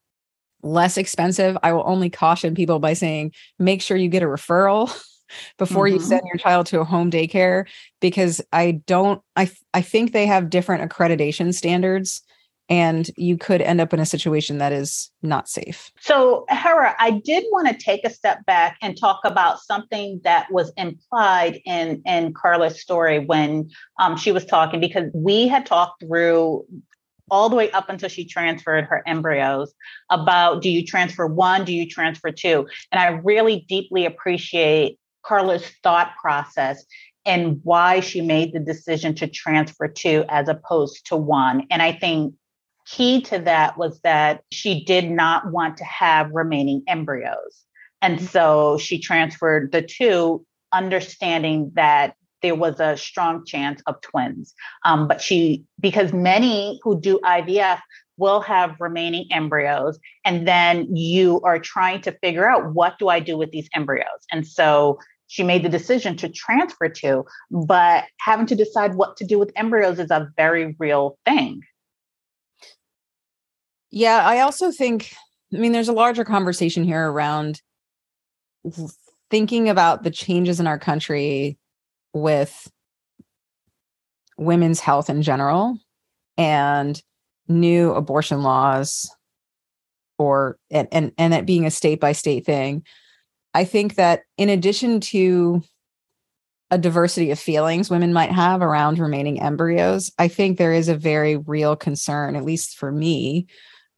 less 0.61 0.97
expensive. 0.97 1.57
I 1.63 1.71
will 1.73 1.83
only 1.85 2.09
caution 2.09 2.55
people 2.55 2.79
by 2.79 2.93
saying 2.93 3.33
make 3.57 3.81
sure 3.81 3.95
you 3.95 4.09
get 4.09 4.23
a 4.23 4.27
referral 4.27 4.93
before 5.57 5.85
mm-hmm. 5.85 5.95
you 5.95 6.01
send 6.01 6.21
your 6.25 6.37
child 6.37 6.65
to 6.67 6.79
a 6.79 6.85
home 6.85 7.11
daycare 7.11 7.65
because 7.99 8.41
I 8.51 8.81
don't 8.85 9.21
I 9.35 9.49
I 9.73 9.81
think 9.81 10.11
they 10.11 10.25
have 10.25 10.49
different 10.49 10.89
accreditation 10.89 11.53
standards 11.53 12.21
and 12.69 13.09
you 13.17 13.35
could 13.35 13.61
end 13.61 13.81
up 13.81 13.93
in 13.93 13.99
a 13.99 14.05
situation 14.05 14.59
that 14.59 14.71
is 14.71 15.09
not 15.23 15.49
safe. 15.49 15.91
So, 15.99 16.45
Hera, 16.49 16.95
I 16.99 17.11
did 17.11 17.43
want 17.51 17.67
to 17.67 17.73
take 17.73 18.05
a 18.05 18.11
step 18.11 18.45
back 18.45 18.77
and 18.81 18.95
talk 18.95 19.21
about 19.23 19.59
something 19.59 20.21
that 20.23 20.51
was 20.51 20.71
implied 20.77 21.59
in 21.65 22.01
in 22.05 22.33
Carla's 22.33 22.79
story 22.79 23.25
when 23.25 23.69
um, 23.99 24.15
she 24.15 24.31
was 24.31 24.45
talking, 24.45 24.79
because 24.79 25.09
we 25.13 25.47
had 25.47 25.65
talked 25.65 26.03
through 26.03 26.65
all 27.31 27.49
the 27.49 27.55
way 27.55 27.69
up 27.71 27.89
until 27.89 28.09
she 28.09 28.25
transferred 28.25 28.85
her 28.85 29.03
embryos 29.05 29.73
about 30.09 30.61
do 30.61 30.69
you 30.69 30.85
transfer 30.85 31.27
one, 31.27 31.65
do 31.65 31.73
you 31.73 31.87
transfer 31.87 32.31
two, 32.31 32.67
and 32.91 33.01
I 33.01 33.07
really 33.07 33.65
deeply 33.67 34.05
appreciate 34.05 34.98
Carla's 35.23 35.65
thought 35.83 36.13
process 36.21 36.83
and 37.25 37.59
why 37.63 37.99
she 37.99 38.21
made 38.21 38.53
the 38.53 38.59
decision 38.59 39.13
to 39.15 39.27
transfer 39.27 39.87
two 39.87 40.25
as 40.29 40.47
opposed 40.47 41.05
to 41.07 41.15
one. 41.15 41.65
And 41.69 41.81
I 41.81 41.91
think 41.91 42.33
key 42.87 43.21
to 43.21 43.39
that 43.39 43.77
was 43.77 43.99
that 44.01 44.41
she 44.51 44.83
did 44.83 45.09
not 45.09 45.51
want 45.51 45.77
to 45.77 45.83
have 45.83 46.31
remaining 46.31 46.81
embryos. 46.87 47.65
And 48.01 48.17
mm-hmm. 48.17 48.25
so 48.27 48.77
she 48.77 48.99
transferred 48.99 49.71
the 49.71 49.81
two, 49.81 50.45
understanding 50.73 51.71
that 51.75 52.15
there 52.41 52.55
was 52.55 52.79
a 52.79 52.97
strong 52.97 53.45
chance 53.45 53.81
of 53.85 53.99
twins. 54.01 54.53
Um, 54.85 55.07
but 55.07 55.21
she, 55.21 55.65
because 55.79 56.13
many 56.13 56.79
who 56.83 56.99
do 56.99 57.19
IVF 57.23 57.79
will 58.19 58.41
have 58.41 58.75
remaining 58.79 59.25
embryos, 59.31 59.97
and 60.25 60.47
then 60.47 60.95
you 60.95 61.41
are 61.43 61.57
trying 61.57 62.01
to 62.01 62.11
figure 62.21 62.49
out 62.49 62.73
what 62.73 62.99
do 62.99 63.07
I 63.07 63.19
do 63.19 63.37
with 63.37 63.51
these 63.51 63.69
embryos? 63.73 64.25
And 64.31 64.45
so 64.45 64.99
she 65.27 65.43
made 65.43 65.63
the 65.63 65.69
decision 65.69 66.17
to 66.17 66.29
transfer 66.29 66.89
two, 66.89 67.23
but 67.51 68.05
having 68.19 68.47
to 68.47 68.55
decide 68.55 68.95
what 68.95 69.15
to 69.17 69.25
do 69.25 69.37
with 69.37 69.51
embryos 69.55 69.99
is 69.99 70.11
a 70.11 70.27
very 70.35 70.75
real 70.79 71.17
thing. 71.25 71.61
Yeah, 73.91 74.27
I 74.27 74.39
also 74.39 74.71
think, 74.71 75.13
I 75.53 75.57
mean, 75.57 75.71
there's 75.71 75.87
a 75.87 75.93
larger 75.93 76.23
conversation 76.23 76.83
here 76.83 77.09
around 77.09 77.61
thinking 79.29 79.69
about 79.69 80.03
the 80.03 80.11
changes 80.11 80.59
in 80.59 80.67
our 80.67 80.79
country 80.79 81.57
with 82.13 82.71
women's 84.37 84.79
health 84.79 85.09
in 85.09 85.21
general 85.21 85.77
and 86.37 87.01
new 87.49 87.91
abortion 87.93 88.43
laws 88.43 89.09
or 90.17 90.57
and 90.69 90.87
and, 90.91 91.11
and 91.17 91.33
it 91.33 91.45
being 91.45 91.65
a 91.65 91.71
state 91.71 91.99
by 91.99 92.11
state 92.11 92.45
thing 92.45 92.83
i 93.53 93.63
think 93.63 93.95
that 93.95 94.21
in 94.37 94.49
addition 94.49 94.99
to 94.99 95.61
a 96.71 96.77
diversity 96.77 97.31
of 97.31 97.39
feelings 97.39 97.89
women 97.89 98.13
might 98.13 98.31
have 98.31 98.61
around 98.61 98.99
remaining 98.99 99.41
embryos 99.41 100.11
i 100.19 100.27
think 100.27 100.57
there 100.57 100.73
is 100.73 100.87
a 100.87 100.95
very 100.95 101.35
real 101.35 101.75
concern 101.75 102.35
at 102.35 102.45
least 102.45 102.77
for 102.77 102.91
me 102.91 103.47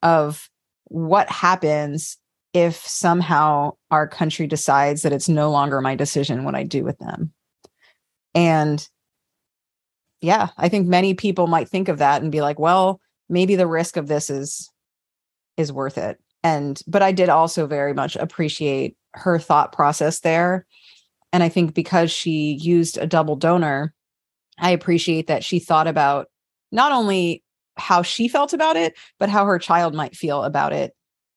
of 0.02 0.50
what 0.86 1.30
happens 1.30 2.18
if 2.54 2.76
somehow 2.76 3.72
our 3.92 4.08
country 4.08 4.48
decides 4.48 5.04
that 5.04 5.14
it's 5.14 5.30
no 5.30 5.50
longer 5.52 5.80
my 5.82 5.96
decision 5.96 6.44
what 6.44 6.56
I 6.56 6.64
do 6.64 6.84
with 6.84 6.98
them. 7.00 7.32
And 8.36 8.86
yeah, 10.22 10.50
I 10.58 10.70
think 10.70 10.88
many 10.88 11.14
people 11.14 11.48
might 11.48 11.70
think 11.70 11.88
of 11.88 12.00
that 12.00 12.22
and 12.22 12.32
be 12.32 12.42
like, 12.42 12.60
well, 12.60 13.00
maybe 13.32 13.56
the 13.56 13.66
risk 13.66 13.98
of 13.98 14.08
this 14.08 14.30
is 14.30 14.70
is 15.58 15.72
worth 15.74 15.98
it. 15.98 16.20
And 16.44 16.80
but 16.86 17.02
I 17.02 17.12
did 17.12 17.30
also 17.30 17.66
very 17.66 17.94
much 17.94 18.16
appreciate 18.16 18.96
her 19.14 19.40
thought 19.40 19.72
process 19.72 20.20
there. 20.20 20.66
And 21.34 21.42
I 21.42 21.50
think 21.50 21.74
because 21.74 22.12
she 22.12 22.58
used 22.62 22.98
a 22.98 23.08
double 23.08 23.36
donor, 23.36 23.94
I 24.60 24.72
appreciate 24.72 25.28
that 25.28 25.44
she 25.44 25.60
thought 25.60 25.88
about 25.88 26.28
not 26.72 26.92
only 26.92 27.44
how 27.78 28.02
she 28.02 28.28
felt 28.28 28.54
about 28.54 28.76
it, 28.76 28.98
but 29.18 29.30
how 29.30 29.46
her 29.46 29.58
child 29.60 29.96
might 29.96 30.16
feel 30.16 30.44
about 30.44 30.74
it. 30.74 30.94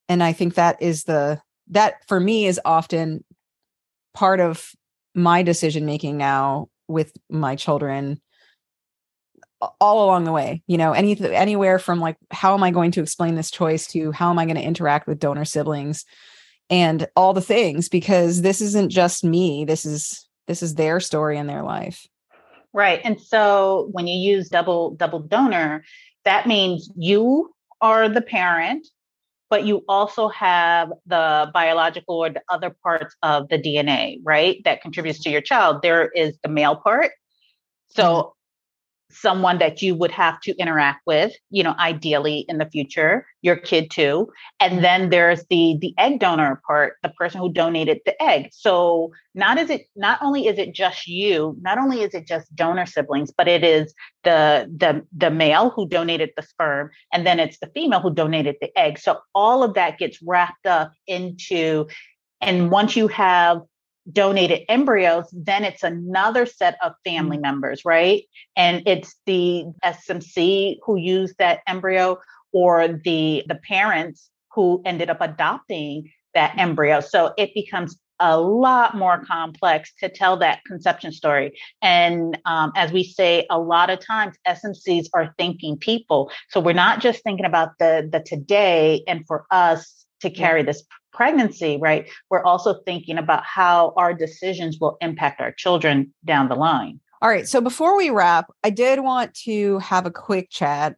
And 0.08 0.22
I 0.22 0.32
think 0.32 0.54
that 0.54 0.80
is 0.82 1.04
the 1.04 1.40
that 1.68 2.06
for 2.08 2.20
me 2.20 2.46
is 2.46 2.60
often 2.64 3.24
part 4.14 4.40
of 4.40 4.72
my 5.14 5.42
decision 5.42 5.86
making 5.86 6.16
now 6.16 6.68
with 6.88 7.12
my 7.30 7.56
children 7.56 8.20
all 9.80 10.04
along 10.04 10.24
the 10.24 10.32
way 10.32 10.62
you 10.66 10.76
know 10.76 10.92
any 10.92 11.18
anywhere 11.32 11.78
from 11.78 12.00
like 12.00 12.16
how 12.30 12.54
am 12.54 12.62
i 12.62 12.70
going 12.70 12.90
to 12.90 13.00
explain 13.00 13.34
this 13.34 13.50
choice 13.50 13.86
to 13.86 14.12
how 14.12 14.30
am 14.30 14.38
i 14.38 14.44
going 14.44 14.56
to 14.56 14.62
interact 14.62 15.06
with 15.06 15.18
donor 15.18 15.44
siblings 15.44 16.04
and 16.70 17.06
all 17.16 17.32
the 17.32 17.40
things 17.40 17.88
because 17.88 18.42
this 18.42 18.60
isn't 18.60 18.90
just 18.90 19.24
me 19.24 19.64
this 19.64 19.84
is 19.84 20.28
this 20.46 20.62
is 20.62 20.74
their 20.74 21.00
story 21.00 21.38
and 21.38 21.48
their 21.48 21.62
life 21.62 22.06
right 22.72 23.00
and 23.04 23.20
so 23.20 23.88
when 23.92 24.06
you 24.06 24.18
use 24.18 24.48
double 24.48 24.90
double 24.92 25.20
donor 25.20 25.84
that 26.24 26.46
means 26.46 26.90
you 26.96 27.54
are 27.80 28.08
the 28.08 28.22
parent, 28.22 28.86
but 29.50 29.64
you 29.64 29.84
also 29.88 30.28
have 30.28 30.90
the 31.06 31.50
biological 31.52 32.16
or 32.16 32.30
the 32.30 32.42
other 32.48 32.74
parts 32.82 33.14
of 33.22 33.48
the 33.48 33.58
DNA, 33.58 34.18
right? 34.24 34.62
That 34.64 34.80
contributes 34.80 35.20
to 35.20 35.30
your 35.30 35.42
child. 35.42 35.82
There 35.82 36.08
is 36.08 36.36
the 36.42 36.48
male 36.48 36.76
part. 36.76 37.12
So 37.88 38.02
mm-hmm. 38.02 38.28
Someone 39.14 39.58
that 39.58 39.82
you 39.82 39.94
would 39.94 40.10
have 40.10 40.40
to 40.40 40.54
interact 40.56 41.00
with 41.06 41.32
you 41.50 41.62
know 41.62 41.74
ideally 41.78 42.44
in 42.48 42.58
the 42.58 42.66
future 42.66 43.26
your 43.44 43.56
kid 43.56 43.90
too. 43.90 44.32
And 44.58 44.82
then 44.82 45.10
there's 45.10 45.44
the 45.50 45.76
the 45.78 45.94
egg 45.98 46.18
donor 46.18 46.62
part 46.66 46.94
the 47.02 47.10
person 47.10 47.40
who 47.40 47.52
donated 47.52 48.00
the 48.06 48.20
egg. 48.20 48.48
So 48.52 49.12
not 49.34 49.58
is 49.58 49.68
it 49.68 49.82
not 49.94 50.18
only 50.22 50.46
is 50.46 50.58
it 50.58 50.74
just 50.74 51.06
you 51.06 51.56
not 51.60 51.76
only 51.76 52.00
is 52.00 52.14
it 52.14 52.26
just 52.26 52.54
donor 52.56 52.86
siblings 52.86 53.32
but 53.36 53.46
it 53.46 53.62
is 53.62 53.94
the 54.24 54.66
the 54.74 55.06
the 55.14 55.30
male 55.30 55.68
who 55.68 55.86
donated 55.86 56.30
the 56.36 56.42
sperm 56.42 56.90
and 57.12 57.26
then 57.26 57.38
it's 57.38 57.58
the 57.58 57.70
female 57.74 58.00
who 58.00 58.14
donated 58.14 58.56
the 58.62 58.76
egg. 58.78 58.98
So 58.98 59.18
all 59.34 59.62
of 59.62 59.74
that 59.74 59.98
gets 59.98 60.20
wrapped 60.22 60.66
up 60.66 60.92
into 61.06 61.86
and 62.40 62.70
once 62.70 62.96
you 62.96 63.08
have 63.08 63.60
donated 64.12 64.62
embryos, 64.68 65.26
then 65.32 65.64
it's 65.64 65.82
another 65.82 66.46
set 66.46 66.76
of 66.82 66.92
family 67.04 67.38
mm. 67.38 67.42
members, 67.42 67.84
right? 67.84 68.24
And 68.56 68.82
it's 68.86 69.14
the 69.26 69.64
SMC 69.84 70.78
who 70.84 70.96
used 70.96 71.38
that 71.38 71.60
embryo 71.66 72.18
or 72.52 72.88
the 72.88 73.44
the 73.48 73.56
parents 73.56 74.30
who 74.54 74.82
ended 74.84 75.10
up 75.10 75.20
adopting 75.20 76.10
that 76.34 76.54
embryo. 76.58 77.00
So 77.00 77.32
it 77.36 77.52
becomes 77.54 77.96
a 78.20 78.40
lot 78.40 78.96
more 78.96 79.24
complex 79.24 79.92
to 79.98 80.08
tell 80.08 80.36
that 80.36 80.60
conception 80.66 81.10
story. 81.10 81.58
And 81.82 82.38
um, 82.44 82.72
as 82.76 82.92
we 82.92 83.02
say, 83.02 83.44
a 83.50 83.58
lot 83.58 83.90
of 83.90 83.98
times 83.98 84.36
SMCs 84.46 85.06
are 85.14 85.34
thinking 85.36 85.76
people. 85.76 86.30
So 86.50 86.60
we're 86.60 86.74
not 86.74 87.00
just 87.00 87.22
thinking 87.24 87.46
about 87.46 87.70
the 87.78 88.08
the 88.10 88.20
today 88.20 89.02
and 89.08 89.26
for 89.26 89.46
us 89.50 90.03
to 90.24 90.30
carry 90.30 90.62
this 90.62 90.82
pregnancy, 91.12 91.78
right, 91.80 92.10
we're 92.28 92.42
also 92.42 92.80
thinking 92.84 93.16
about 93.16 93.44
how 93.44 93.94
our 93.96 94.12
decisions 94.12 94.78
will 94.80 94.96
impact 95.00 95.40
our 95.40 95.52
children 95.52 96.12
down 96.24 96.48
the 96.48 96.56
line. 96.56 97.00
All 97.22 97.30
right. 97.30 97.48
So 97.48 97.60
before 97.60 97.96
we 97.96 98.10
wrap, 98.10 98.52
I 98.64 98.70
did 98.70 99.00
want 99.00 99.32
to 99.44 99.78
have 99.78 100.04
a 100.04 100.10
quick 100.10 100.50
chat 100.50 100.96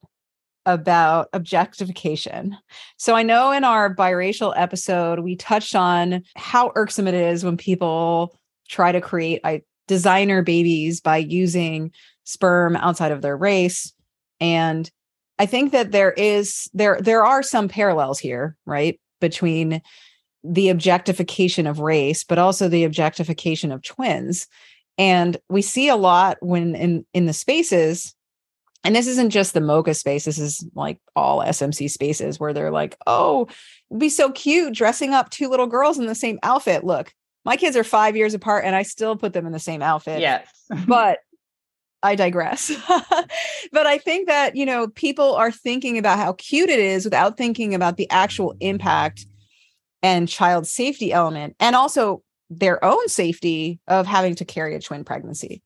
about 0.65 1.29
objectification. 1.33 2.57
So 2.97 3.15
I 3.15 3.23
know 3.23 3.53
in 3.53 3.63
our 3.63 3.95
biracial 3.95 4.53
episode, 4.57 5.21
we 5.21 5.37
touched 5.37 5.77
on 5.77 6.25
how 6.35 6.73
irksome 6.75 7.07
it 7.07 7.15
is 7.15 7.45
when 7.45 7.57
people 7.57 8.37
try 8.69 8.91
to 8.91 9.01
create 9.01 9.41
I, 9.45 9.63
designer 9.87 10.43
babies 10.43 11.01
by 11.01 11.19
using 11.19 11.93
sperm 12.25 12.75
outside 12.75 13.13
of 13.13 13.23
their 13.23 13.37
race. 13.37 13.93
And 14.41 14.91
I 15.39 15.47
think 15.47 15.71
that 15.73 15.93
there 15.93 16.13
is 16.13 16.69
there 16.75 16.99
there 17.01 17.25
are 17.25 17.43
some 17.43 17.69
parallels 17.69 18.19
here, 18.19 18.57
right? 18.67 18.99
Between 19.21 19.83
the 20.45 20.69
objectification 20.69 21.67
of 21.67 21.81
race, 21.81 22.25
but 22.25 22.39
also 22.39 22.69
the 22.69 22.85
objectification 22.85 23.73
of 23.73 23.83
twins. 23.83 24.47
And 24.99 25.37
we 25.49 25.63
see 25.63 25.89
a 25.89 25.97
lot 25.97 26.39
when 26.41 26.75
in 26.75 27.07
in 27.13 27.27
the 27.27 27.33
spaces, 27.33 28.15
and 28.85 28.95
this 28.95 29.07
isn't 29.07 29.31
just 29.31 29.53
the 29.53 29.61
mocha 29.61 29.95
space, 29.95 30.25
this 30.25 30.39
is 30.39 30.65
like 30.75 30.99
all 31.15 31.41
SMC 31.41 31.91
spaces 31.91 32.39
where 32.39 32.53
they're 32.53 32.71
like, 32.71 32.97
oh, 33.07 33.49
it'd 33.91 34.01
be 34.01 34.09
so 34.09 34.31
cute 34.31 34.75
dressing 34.75 35.13
up 35.13 35.31
two 35.31 35.49
little 35.49 35.67
girls 35.67 35.99
in 35.99 36.07
the 36.07 36.15
same 36.15 36.39
outfit. 36.43 36.85
Look, 36.85 37.13
my 37.45 37.57
kids 37.57 37.77
are 37.77 37.85
five 37.85 38.17
years 38.17 38.35
apart 38.35 38.65
and 38.65 38.75
I 38.75 38.83
still 38.83 39.17
put 39.17 39.33
them 39.33 39.47
in 39.47 39.53
the 39.53 39.59
same 39.59 39.83
outfit. 39.83 40.21
Yes. 40.21 40.49
but 40.87 41.19
I 42.03 42.15
digress. 42.15 42.71
but 43.73 43.87
I 43.87 43.99
think 43.99 44.29
that, 44.29 44.55
you 44.55 44.67
know, 44.67 44.89
people 44.89 45.35
are 45.35 45.51
thinking 45.51 45.99
about 45.99 46.19
how 46.19 46.35
cute 46.35 46.71
it 46.71 46.79
is 46.79 47.05
without 47.05 47.37
thinking 47.37 47.75
about 47.75 47.97
the 47.97 48.09
actual 48.11 48.55
impact 48.61 49.27
and 50.03 50.29
child 50.29 50.67
safety 50.67 51.13
element 51.13 51.57
and 51.59 51.75
also 51.75 52.23
their 52.51 52.85
own 52.85 53.09
safety 53.09 53.81
of 53.89 54.07
having 54.07 54.35
to 54.37 54.45
carry 54.45 54.75
a 54.75 54.81
twin 54.81 55.05
pregnancy. 55.05 55.63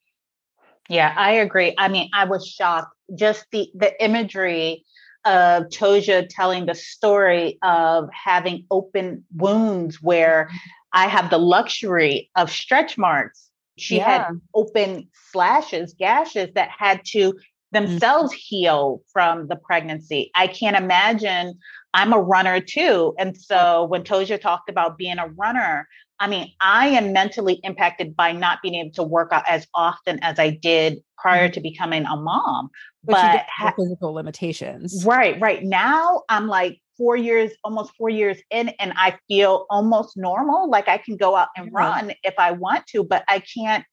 Yeah, 0.88 1.14
I 1.16 1.32
agree. 1.32 1.74
I 1.78 1.88
mean, 1.88 2.08
I 2.12 2.24
was 2.24 2.46
shocked 2.46 2.94
just 3.14 3.46
the 3.52 3.70
the 3.74 4.02
imagery 4.02 4.84
of 5.24 5.70
Toja 5.70 6.26
telling 6.26 6.66
the 6.66 6.74
story 6.74 7.58
of 7.62 8.08
having 8.12 8.64
open 8.70 9.24
wounds 9.36 10.02
where 10.02 10.46
mm-hmm. 10.46 10.56
I 10.92 11.06
have 11.06 11.30
the 11.30 11.38
luxury 11.38 12.30
of 12.34 12.50
stretch 12.50 12.98
marks. 12.98 13.49
She 13.80 13.96
yeah. 13.96 14.28
had 14.28 14.40
open 14.54 15.08
slashes, 15.30 15.94
gashes 15.98 16.50
that 16.54 16.70
had 16.70 17.00
to 17.12 17.34
themselves 17.72 18.32
mm-hmm. 18.32 18.38
heal 18.40 19.02
from 19.12 19.48
the 19.48 19.56
pregnancy. 19.56 20.30
I 20.34 20.46
can't 20.46 20.76
imagine 20.76 21.58
I'm 21.94 22.12
a 22.12 22.20
runner 22.20 22.60
too. 22.60 23.14
And 23.18 23.36
so 23.36 23.84
when 23.84 24.04
Toja 24.04 24.38
talked 24.38 24.68
about 24.68 24.96
being 24.96 25.18
a 25.18 25.28
runner, 25.28 25.88
I 26.18 26.28
mean, 26.28 26.52
I 26.60 26.88
am 26.88 27.12
mentally 27.12 27.60
impacted 27.62 28.14
by 28.14 28.32
not 28.32 28.58
being 28.62 28.74
able 28.74 28.92
to 28.92 29.02
work 29.02 29.32
out 29.32 29.44
as 29.48 29.66
often 29.74 30.18
as 30.22 30.38
I 30.38 30.50
did 30.50 30.98
prior 31.18 31.46
mm-hmm. 31.46 31.54
to 31.54 31.60
becoming 31.60 32.04
a 32.04 32.16
mom. 32.16 32.70
But, 33.02 33.46
but 33.58 33.74
physical 33.76 34.12
limitations. 34.12 35.04
Right, 35.06 35.40
right. 35.40 35.64
Now 35.64 36.22
I'm 36.28 36.46
like 36.46 36.80
four 37.00 37.16
years, 37.16 37.50
almost 37.64 37.92
four 37.96 38.10
years 38.10 38.36
in, 38.50 38.68
and 38.78 38.92
I 38.94 39.16
feel 39.26 39.64
almost 39.70 40.18
normal. 40.18 40.68
Like 40.68 40.86
I 40.86 40.98
can 40.98 41.16
go 41.16 41.34
out 41.34 41.48
and 41.56 41.68
mm-hmm. 41.68 41.76
run 41.76 42.12
if 42.22 42.34
I 42.36 42.50
want 42.50 42.86
to, 42.88 43.02
but 43.02 43.24
I 43.26 43.40
can't 43.40 43.86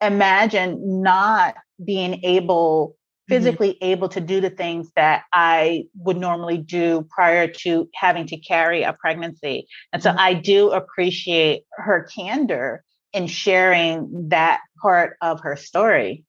imagine 0.00 1.02
not 1.02 1.56
being 1.84 2.24
able 2.24 2.96
Mm-hmm. 3.30 3.44
physically 3.44 3.68
mm-hmm. 3.74 3.84
able 3.84 4.08
to 4.08 4.20
do 4.20 4.40
the 4.40 4.50
things 4.50 4.90
that 4.96 5.22
I 5.32 5.84
would 5.94 6.16
normally 6.16 6.58
do 6.58 7.06
prior 7.08 7.46
to 7.46 7.88
having 7.94 8.26
to 8.26 8.36
carry 8.36 8.82
a 8.82 8.92
pregnancy. 8.92 9.68
And 9.92 10.02
so 10.02 10.10
mm-hmm. 10.10 10.18
I 10.18 10.34
do 10.34 10.70
appreciate 10.70 11.62
her 11.72 12.08
candor 12.14 12.82
in 13.12 13.28
sharing 13.28 14.28
that 14.30 14.60
part 14.80 15.16
of 15.22 15.40
her 15.42 15.54
story. 15.54 16.24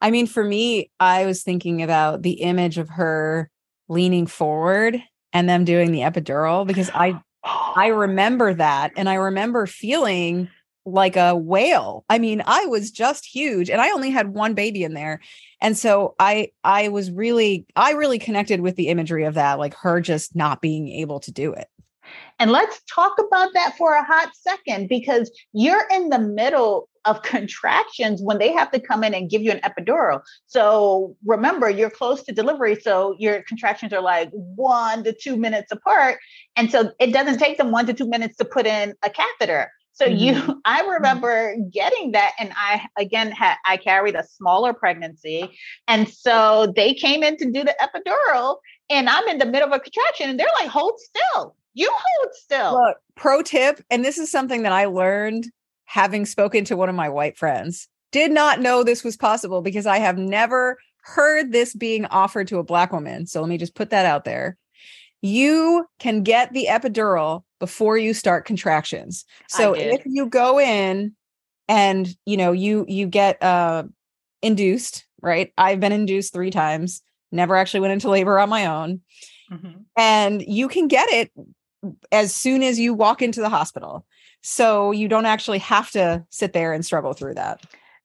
I 0.00 0.10
mean, 0.10 0.26
for 0.26 0.42
me, 0.42 0.90
I 0.98 1.26
was 1.26 1.42
thinking 1.42 1.82
about 1.82 2.22
the 2.22 2.40
image 2.40 2.78
of 2.78 2.88
her 2.90 3.50
leaning 3.88 4.26
forward 4.26 5.02
and 5.32 5.48
them 5.48 5.64
doing 5.64 5.92
the 5.92 6.00
epidural 6.00 6.66
because 6.66 6.90
I 6.94 7.20
I 7.44 7.86
remember 7.88 8.54
that 8.54 8.92
and 8.96 9.08
I 9.08 9.14
remember 9.14 9.66
feeling 9.66 10.48
like 10.84 11.16
a 11.16 11.36
whale. 11.36 12.04
I 12.08 12.18
mean, 12.18 12.42
I 12.46 12.66
was 12.66 12.90
just 12.90 13.26
huge 13.26 13.70
and 13.70 13.80
I 13.80 13.90
only 13.90 14.10
had 14.10 14.28
one 14.28 14.54
baby 14.54 14.84
in 14.84 14.94
there. 14.94 15.20
And 15.60 15.76
so 15.76 16.14
I 16.18 16.52
I 16.64 16.88
was 16.88 17.10
really 17.10 17.66
I 17.76 17.92
really 17.92 18.18
connected 18.18 18.60
with 18.60 18.76
the 18.76 18.88
imagery 18.88 19.24
of 19.24 19.34
that 19.34 19.58
like 19.58 19.74
her 19.74 20.00
just 20.00 20.34
not 20.34 20.60
being 20.60 20.88
able 20.88 21.20
to 21.20 21.32
do 21.32 21.52
it. 21.52 21.68
And 22.38 22.52
let's 22.52 22.80
talk 22.92 23.14
about 23.18 23.52
that 23.54 23.76
for 23.76 23.94
a 23.94 24.04
hot 24.04 24.30
second 24.34 24.88
because 24.88 25.30
you're 25.52 25.86
in 25.92 26.08
the 26.08 26.18
middle 26.18 26.88
of 27.04 27.22
contractions 27.22 28.20
when 28.22 28.38
they 28.38 28.52
have 28.52 28.70
to 28.70 28.80
come 28.80 29.02
in 29.02 29.14
and 29.14 29.30
give 29.30 29.42
you 29.42 29.50
an 29.50 29.60
epidural. 29.60 30.20
So 30.46 31.16
remember, 31.24 31.68
you're 31.68 31.90
close 31.90 32.22
to 32.24 32.32
delivery. 32.32 32.76
So 32.76 33.16
your 33.18 33.42
contractions 33.42 33.92
are 33.92 34.02
like 34.02 34.30
one 34.32 35.04
to 35.04 35.12
two 35.12 35.36
minutes 35.36 35.72
apart. 35.72 36.18
And 36.56 36.70
so 36.70 36.92
it 37.00 37.12
doesn't 37.12 37.38
take 37.38 37.58
them 37.58 37.72
one 37.72 37.86
to 37.86 37.94
two 37.94 38.08
minutes 38.08 38.36
to 38.36 38.44
put 38.44 38.66
in 38.66 38.94
a 39.02 39.10
catheter. 39.10 39.70
So 39.98 40.06
mm-hmm. 40.06 40.16
you, 40.16 40.60
I 40.64 40.82
mm-hmm. 40.82 40.90
remember 40.90 41.56
getting 41.72 42.12
that, 42.12 42.32
and 42.38 42.52
I 42.56 42.86
again 42.96 43.32
had 43.32 43.56
I 43.66 43.76
carried 43.76 44.14
a 44.14 44.24
smaller 44.24 44.72
pregnancy, 44.72 45.50
and 45.88 46.08
so 46.08 46.72
they 46.74 46.94
came 46.94 47.22
in 47.22 47.36
to 47.38 47.50
do 47.50 47.64
the 47.64 47.74
epidural, 47.80 48.58
and 48.88 49.08
I'm 49.08 49.26
in 49.28 49.38
the 49.38 49.46
middle 49.46 49.68
of 49.68 49.74
a 49.74 49.80
contraction, 49.80 50.30
and 50.30 50.38
they're 50.38 50.46
like, 50.60 50.68
"Hold 50.68 51.00
still, 51.00 51.56
you 51.78 51.90
hold 51.90 52.34
still." 52.34 52.72
Look, 52.74 52.96
pro 53.16 53.42
tip, 53.42 53.82
and 53.90 54.04
this 54.04 54.18
is 54.18 54.30
something 54.30 54.62
that 54.62 54.72
I 54.72 54.86
learned 54.86 55.46
having 55.84 56.26
spoken 56.26 56.64
to 56.66 56.76
one 56.76 56.88
of 56.88 56.94
my 56.94 57.08
white 57.08 57.36
friends. 57.38 57.88
Did 58.12 58.30
not 58.30 58.60
know 58.60 58.82
this 58.82 59.04
was 59.04 59.16
possible 59.16 59.62
because 59.62 59.86
I 59.86 59.98
have 59.98 60.18
never 60.18 60.78
heard 61.02 61.52
this 61.52 61.74
being 61.74 62.04
offered 62.06 62.48
to 62.48 62.58
a 62.58 62.64
black 62.64 62.92
woman. 62.92 63.26
So 63.26 63.40
let 63.40 63.48
me 63.48 63.58
just 63.58 63.74
put 63.74 63.90
that 63.90 64.06
out 64.06 64.24
there. 64.24 64.56
You 65.22 65.86
can 65.98 66.22
get 66.22 66.52
the 66.52 66.66
epidural 66.70 67.42
before 67.58 67.98
you 67.98 68.14
start 68.14 68.44
contractions. 68.44 69.24
So 69.48 69.74
if 69.74 70.02
you 70.04 70.26
go 70.26 70.60
in 70.60 71.14
and 71.68 72.14
you 72.24 72.36
know 72.36 72.52
you 72.52 72.84
you 72.88 73.06
get 73.06 73.42
uh 73.42 73.84
induced, 74.42 75.06
right? 75.20 75.52
I've 75.58 75.80
been 75.80 75.92
induced 75.92 76.32
3 76.32 76.50
times, 76.50 77.02
never 77.32 77.56
actually 77.56 77.80
went 77.80 77.92
into 77.94 78.08
labor 78.10 78.38
on 78.38 78.48
my 78.48 78.66
own. 78.66 79.00
Mm-hmm. 79.50 79.80
And 79.96 80.42
you 80.42 80.68
can 80.68 80.88
get 80.88 81.08
it 81.10 81.32
as 82.12 82.34
soon 82.34 82.62
as 82.62 82.78
you 82.78 82.94
walk 82.94 83.22
into 83.22 83.40
the 83.40 83.48
hospital. 83.48 84.06
So 84.42 84.92
you 84.92 85.08
don't 85.08 85.26
actually 85.26 85.58
have 85.58 85.90
to 85.92 86.24
sit 86.30 86.52
there 86.52 86.72
and 86.72 86.84
struggle 86.84 87.12
through 87.12 87.34
that 87.34 87.60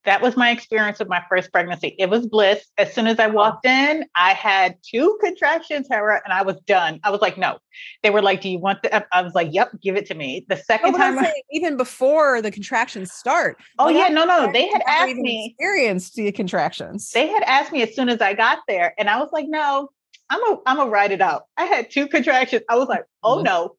that 0.05 0.21
was 0.21 0.35
my 0.35 0.51
experience 0.51 0.99
with 0.99 1.07
my 1.07 1.23
first 1.29 1.51
pregnancy. 1.51 1.95
It 1.97 2.09
was 2.09 2.27
bliss. 2.27 2.65
As 2.77 2.93
soon 2.93 3.07
as 3.07 3.19
I 3.19 3.27
oh. 3.27 3.31
walked 3.31 3.65
in, 3.65 4.05
I 4.15 4.33
had 4.33 4.77
two 4.83 5.17
contractions, 5.21 5.87
Tara, 5.87 6.21
and 6.23 6.33
I 6.33 6.41
was 6.41 6.59
done. 6.61 6.99
I 7.03 7.09
was 7.09 7.21
like, 7.21 7.37
no. 7.37 7.57
They 8.01 8.09
were 8.09 8.21
like, 8.21 8.41
do 8.41 8.49
you 8.49 8.59
want 8.59 8.83
the? 8.83 9.05
I 9.15 9.21
was 9.21 9.33
like, 9.33 9.49
yep, 9.51 9.69
give 9.81 9.95
it 9.95 10.05
to 10.07 10.15
me. 10.15 10.45
The 10.49 10.57
second 10.57 10.91
no, 10.93 10.97
time, 10.97 11.17
saying, 11.17 11.41
even 11.51 11.77
before 11.77 12.41
the 12.41 12.51
contractions 12.51 13.11
start. 13.11 13.57
Oh 13.79 13.89
yeah, 13.89 14.09
no, 14.09 14.25
no. 14.25 14.51
They 14.51 14.67
had 14.67 14.83
asked 14.87 15.15
me 15.15 15.55
experienced 15.57 16.15
the 16.15 16.31
contractions. 16.31 17.11
They 17.11 17.27
had 17.27 17.43
asked 17.43 17.71
me 17.71 17.81
as 17.81 17.95
soon 17.95 18.09
as 18.09 18.21
I 18.21 18.33
got 18.33 18.59
there, 18.67 18.93
and 18.97 19.09
I 19.09 19.19
was 19.19 19.29
like, 19.31 19.45
no. 19.47 19.89
I'm 20.29 20.41
a, 20.43 20.59
I'm 20.65 20.77
gonna 20.77 20.89
write 20.89 21.11
it 21.11 21.21
out. 21.21 21.43
I 21.57 21.65
had 21.65 21.91
two 21.91 22.07
contractions. 22.07 22.63
I 22.69 22.75
was 22.77 22.87
like, 22.87 23.05
oh 23.23 23.35
mm-hmm. 23.35 23.45
no, 23.45 23.75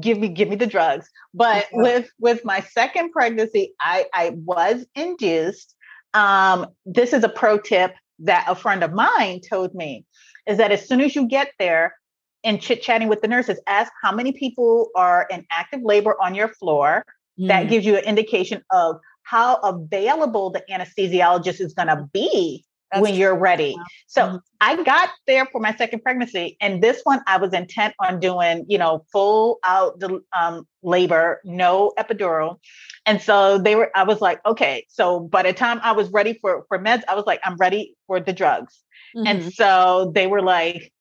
give 0.00 0.18
me 0.18 0.28
give 0.28 0.48
me 0.48 0.56
the 0.56 0.66
drugs 0.66 1.08
but 1.32 1.66
yeah. 1.72 1.78
with 1.82 2.10
with 2.18 2.44
my 2.44 2.60
second 2.60 3.12
pregnancy 3.12 3.74
i 3.80 4.06
i 4.12 4.30
was 4.44 4.84
induced 4.94 5.74
um 6.14 6.66
this 6.84 7.12
is 7.12 7.24
a 7.24 7.28
pro 7.28 7.58
tip 7.58 7.94
that 8.18 8.44
a 8.48 8.54
friend 8.54 8.82
of 8.82 8.92
mine 8.92 9.40
told 9.48 9.74
me 9.74 10.04
is 10.46 10.58
that 10.58 10.72
as 10.72 10.86
soon 10.86 11.00
as 11.00 11.14
you 11.14 11.26
get 11.26 11.52
there 11.58 11.94
and 12.42 12.60
chit 12.60 12.82
chatting 12.82 13.08
with 13.08 13.22
the 13.22 13.28
nurses 13.28 13.60
ask 13.66 13.92
how 14.02 14.12
many 14.12 14.32
people 14.32 14.88
are 14.96 15.26
in 15.30 15.44
active 15.50 15.80
labor 15.82 16.16
on 16.20 16.34
your 16.34 16.48
floor 16.48 17.04
mm. 17.38 17.48
that 17.48 17.68
gives 17.68 17.86
you 17.86 17.96
an 17.96 18.04
indication 18.04 18.62
of 18.72 18.96
how 19.22 19.56
available 19.56 20.50
the 20.50 20.62
anesthesiologist 20.70 21.60
is 21.60 21.72
going 21.72 21.88
to 21.88 22.08
be 22.12 22.64
that's 22.94 23.02
when 23.02 23.14
you're 23.14 23.36
ready. 23.36 23.76
So 24.06 24.22
mm-hmm. 24.22 24.36
I 24.60 24.82
got 24.82 25.10
there 25.26 25.46
for 25.46 25.60
my 25.60 25.74
second 25.74 26.02
pregnancy, 26.02 26.56
and 26.60 26.82
this 26.82 27.00
one 27.04 27.20
I 27.26 27.36
was 27.36 27.52
intent 27.52 27.94
on 28.00 28.20
doing, 28.20 28.64
you 28.68 28.78
know, 28.78 29.04
full 29.12 29.58
out 29.64 30.02
um, 30.38 30.66
labor, 30.82 31.40
no 31.44 31.92
epidural, 31.98 32.58
and 33.04 33.20
so 33.20 33.58
they 33.58 33.74
were. 33.74 33.90
I 33.94 34.04
was 34.04 34.20
like, 34.20 34.44
okay. 34.46 34.86
So 34.88 35.20
by 35.20 35.42
the 35.42 35.52
time 35.52 35.80
I 35.82 35.92
was 35.92 36.10
ready 36.10 36.38
for 36.40 36.64
for 36.68 36.78
meds, 36.78 37.02
I 37.08 37.14
was 37.14 37.26
like, 37.26 37.40
I'm 37.44 37.56
ready 37.56 37.94
for 38.06 38.20
the 38.20 38.32
drugs, 38.32 38.80
mm-hmm. 39.16 39.26
and 39.26 39.52
so 39.52 40.12
they 40.14 40.26
were 40.26 40.42
like, 40.42 40.92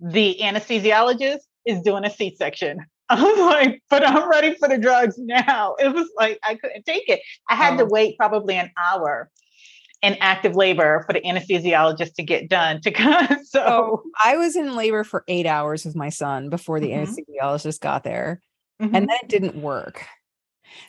the 0.00 0.38
anesthesiologist 0.40 1.40
is 1.66 1.80
doing 1.82 2.04
a 2.04 2.10
C-section. 2.10 2.78
I 3.10 3.20
was 3.20 3.38
like, 3.40 3.82
but 3.90 4.06
I'm 4.06 4.30
ready 4.30 4.54
for 4.54 4.68
the 4.68 4.78
drugs 4.78 5.16
now. 5.18 5.74
It 5.80 5.92
was 5.92 6.08
like 6.16 6.38
I 6.46 6.54
couldn't 6.54 6.86
take 6.86 7.08
it. 7.08 7.20
I 7.48 7.56
had 7.56 7.74
oh. 7.74 7.78
to 7.78 7.84
wait 7.86 8.16
probably 8.16 8.54
an 8.54 8.70
hour 8.78 9.28
in 10.02 10.16
active 10.20 10.56
labor 10.56 11.04
for 11.06 11.12
the 11.12 11.20
anesthesiologist 11.20 12.14
to 12.14 12.22
get 12.22 12.48
done 12.48 12.80
to 12.82 12.90
come. 12.90 13.44
so 13.44 13.62
oh, 13.62 14.02
I 14.24 14.36
was 14.36 14.56
in 14.56 14.74
labor 14.74 15.04
for 15.04 15.24
eight 15.28 15.46
hours 15.46 15.84
with 15.84 15.96
my 15.96 16.08
son 16.08 16.48
before 16.48 16.80
the 16.80 16.90
mm-hmm. 16.90 17.12
anesthesiologist 17.12 17.80
got 17.80 18.04
there. 18.04 18.40
Mm-hmm. 18.80 18.94
And 18.94 19.08
then 19.08 19.16
it 19.22 19.28
didn't 19.28 19.56
work. 19.56 20.04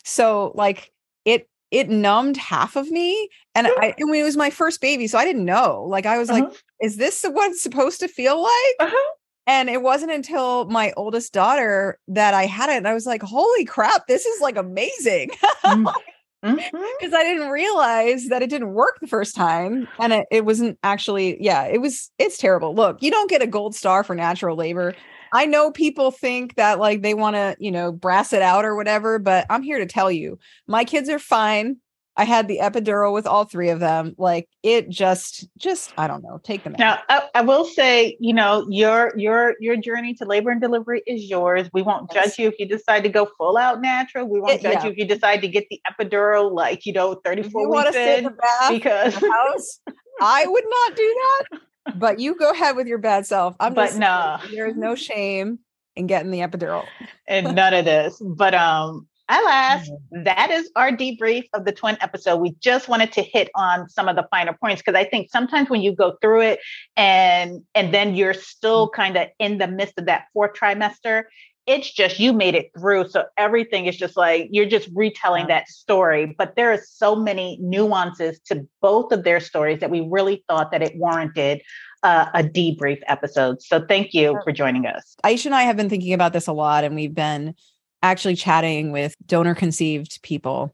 So 0.04 0.54
like 0.56 0.92
it 1.26 1.48
it 1.72 1.90
numbed 1.90 2.38
half 2.38 2.76
of 2.76 2.90
me. 2.92 3.30
And 3.56 3.68
I, 3.68 3.96
mean, 3.98 4.16
it 4.16 4.24
was 4.24 4.38
my 4.38 4.50
first 4.50 4.82
baby. 4.82 5.08
So 5.08 5.18
I 5.18 5.26
didn't 5.26 5.46
know. 5.46 5.86
Like 5.88 6.06
I 6.06 6.18
was 6.18 6.30
uh-huh. 6.30 6.42
like, 6.42 6.64
is 6.82 6.98
this 6.98 7.24
what 7.24 7.52
it's 7.52 7.62
supposed 7.62 8.02
to 8.02 8.10
feel 8.10 8.42
like? 8.42 8.76
Uh-huh. 8.80 9.14
And 9.48 9.70
it 9.70 9.82
wasn't 9.82 10.12
until 10.12 10.66
my 10.66 10.94
oldest 10.98 11.34
daughter 11.34 11.98
that 12.10 12.34
I 12.34 12.46
had 12.46 12.70
it. 12.70 12.78
And 12.78 12.88
I 12.88 12.94
was 12.94 13.06
like, 13.06 13.22
holy 13.22 13.66
crap, 13.66 14.08
this 14.08 14.26
is 14.26 14.42
like 14.42 14.58
amazing. 14.58 15.32
Mm. 15.64 15.94
Because 16.42 16.60
mm-hmm. 16.60 17.16
I 17.16 17.24
didn't 17.24 17.50
realize 17.50 18.28
that 18.28 18.42
it 18.42 18.50
didn't 18.50 18.74
work 18.74 19.00
the 19.00 19.08
first 19.08 19.36
time. 19.36 19.88
And 20.00 20.12
it, 20.12 20.28
it 20.32 20.46
wasn't 20.46 20.80
actually, 20.84 21.42
yeah, 21.42 21.66
it 21.66 21.80
was, 21.80 22.12
it's 22.18 22.38
terrible. 22.38 22.74
Look, 22.74 23.02
you 23.02 23.12
don't 23.12 23.30
get 23.30 23.44
a 23.44 23.48
gold 23.48 23.76
star 23.76 24.04
for 24.04 24.16
natural 24.16 24.58
labor. 24.58 24.96
I 25.34 25.46
know 25.46 25.72
people 25.72 26.12
think 26.12 26.56
that 26.56 26.80
like 26.80 27.04
they 27.04 27.14
want 27.14 27.36
to, 27.36 27.56
you 27.60 27.72
know, 27.72 27.92
brass 27.92 28.34
it 28.34 28.42
out 28.42 28.66
or 28.66 28.76
whatever, 28.76 29.20
but 29.20 29.46
I'm 29.50 29.64
here 29.64 29.78
to 29.80 29.86
tell 29.86 30.12
you 30.12 30.40
my 30.68 30.84
kids 30.84 31.10
are 31.10 31.20
fine. 31.20 31.78
I 32.18 32.26
had 32.26 32.48
the 32.48 32.60
epidural 32.62 33.14
with 33.14 33.26
all 33.26 33.46
three 33.46 33.70
of 33.70 33.80
them. 33.80 34.16
Like 34.18 34.50
it 34.64 34.90
just, 34.90 35.48
just 35.58 35.94
I 35.98 36.08
don't 36.08 36.24
know. 36.24 36.40
Take 36.44 36.64
them. 36.64 36.76
Now, 36.78 37.00
I, 37.10 37.28
I, 37.36 37.42
will 37.42 37.66
say, 37.66 38.18
you 38.20 38.34
know, 38.34 38.66
your 38.70 39.14
your 39.16 39.56
your 39.60 39.78
journey 39.78 40.14
to 40.16 40.26
labor 40.26 40.52
and 40.52 40.60
delivery 40.60 41.04
is 41.08 41.30
yours. 41.30 41.70
We 41.74 41.82
won't 41.82 42.12
yes. 42.14 42.26
judge 42.26 42.40
you 42.40 42.48
if 42.50 42.60
you 42.60 42.68
decide 42.68 43.04
to 43.04 43.10
go 43.10 43.30
full 43.38 43.58
out 43.58 43.82
natural. 43.82 44.28
We 44.28 44.42
won't 44.42 44.54
it, 44.54 44.62
judge 44.62 44.74
yeah. 44.74 44.86
you 44.86 44.92
if 44.92 44.98
you 44.98 45.08
decide 45.08 45.42
to 45.42 45.48
get 45.48 45.66
the 45.70 45.82
epidural, 45.90 46.52
like 46.52 46.86
you 46.86 46.94
know, 46.94 47.16
thirty 47.16 47.44
four 47.44 47.70
weeks 47.70 47.96
in. 47.96 48.30
because 48.70 49.16
house, 49.16 49.80
I 50.22 50.46
would 50.46 50.66
not 50.70 50.96
do 50.96 51.22
that. 51.22 51.60
But 51.96 52.20
you 52.20 52.36
go 52.36 52.52
ahead 52.52 52.76
with 52.76 52.88
your 52.88 53.00
bad 53.00 53.26
self. 53.26 53.56
I'm 53.60 53.74
but 53.74 53.96
no, 53.96 54.38
there 54.52 54.68
is 54.68 54.76
no 54.76 54.96
shame 54.96 55.60
in 55.96 56.08
getting 56.08 56.32
the 56.32 56.40
epidural 56.40 56.86
and 57.28 57.56
none 57.56 57.74
of 57.74 57.86
this. 57.86 58.22
But 58.22 58.54
um, 58.54 59.08
Alas, 59.32 59.90
mm-hmm. 59.90 60.24
that 60.24 60.52
is 60.52 60.70
our 60.76 60.92
debrief 60.92 61.46
of 61.54 61.64
the 61.64 61.72
twin 61.72 61.98
episode. 62.02 62.38
We 62.38 62.52
just 62.60 62.90
wanted 62.90 63.14
to 63.14 63.22
hit 63.22 63.50
on 63.56 63.88
some 63.90 64.10
of 64.10 64.18
the 64.18 64.28
finer 64.30 64.54
points 64.54 64.82
because 64.82 64.98
I 64.98 65.06
think 65.06 65.32
sometimes 65.32 65.70
when 65.70 65.82
you 65.82 65.96
go 65.96 66.18
through 66.22 66.42
it 66.42 66.60
and 66.98 67.62
and 67.74 67.94
then 67.94 68.16
you're 68.16 68.34
still 68.34 68.88
mm-hmm. 68.88 69.02
kind 69.02 69.18
of 69.18 69.28
in 69.40 69.58
the 69.58 69.68
midst 69.68 69.98
of 69.98 70.06
that 70.08 70.26
fourth 70.34 70.54
trimester, 70.54 71.24
it's 71.66 71.92
just 71.92 72.20
you 72.20 72.34
made 72.34 72.56
it 72.56 72.72
through. 72.78 73.08
So 73.08 73.24
everything 73.38 73.86
is 73.86 73.96
just 73.96 74.18
like 74.18 74.50
you're 74.52 74.66
just 74.66 74.90
retelling 74.94 75.48
that 75.48 75.70
story. 75.70 76.36
But 76.38 76.56
there 76.58 76.74
are 76.74 76.82
so 76.86 77.16
many 77.16 77.58
nuances 77.62 78.40
to 78.48 78.68
both 78.82 79.14
of 79.14 79.24
their 79.24 79.40
stories 79.40 79.80
that 79.80 79.90
we 79.90 80.06
really 80.10 80.44
thought 80.50 80.72
that 80.72 80.82
it 80.82 80.98
warranted 80.98 81.62
uh, 82.04 82.26
a 82.34 82.44
debrief 82.44 83.00
episode. 83.08 83.62
So 83.62 83.86
thank 83.88 84.14
you 84.14 84.40
for 84.44 84.52
joining 84.52 84.88
us. 84.88 85.16
Aisha 85.24 85.46
and 85.48 85.56
I 85.56 85.64
have 85.64 85.78
been 85.78 85.90
thinking 85.90 86.14
about 86.14 86.34
this 86.34 86.48
a 86.48 86.54
lot, 86.54 86.84
and 86.84 86.96
we've 86.96 87.14
been 87.14 87.54
actually 88.02 88.36
chatting 88.36 88.92
with 88.92 89.16
donor 89.26 89.56
conceived 89.56 90.22
people. 90.24 90.74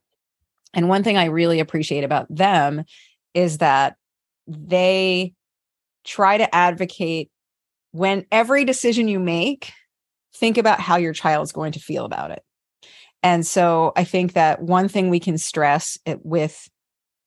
And 0.73 0.89
one 0.89 1.03
thing 1.03 1.17
I 1.17 1.25
really 1.25 1.59
appreciate 1.59 2.03
about 2.03 2.27
them 2.33 2.83
is 3.33 3.59
that 3.59 3.95
they 4.47 5.33
try 6.03 6.37
to 6.37 6.55
advocate 6.55 7.29
when 7.91 8.25
every 8.31 8.63
decision 8.63 9.07
you 9.07 9.19
make 9.19 9.71
think 10.33 10.57
about 10.57 10.79
how 10.79 10.97
your 10.97 11.13
child's 11.13 11.51
going 11.51 11.73
to 11.73 11.79
feel 11.79 12.05
about 12.05 12.31
it. 12.31 12.43
And 13.23 13.45
so 13.45 13.91
I 13.95 14.03
think 14.03 14.33
that 14.33 14.61
one 14.61 14.87
thing 14.87 15.09
we 15.09 15.19
can 15.19 15.37
stress 15.37 15.97
it 16.05 16.19
with 16.23 16.69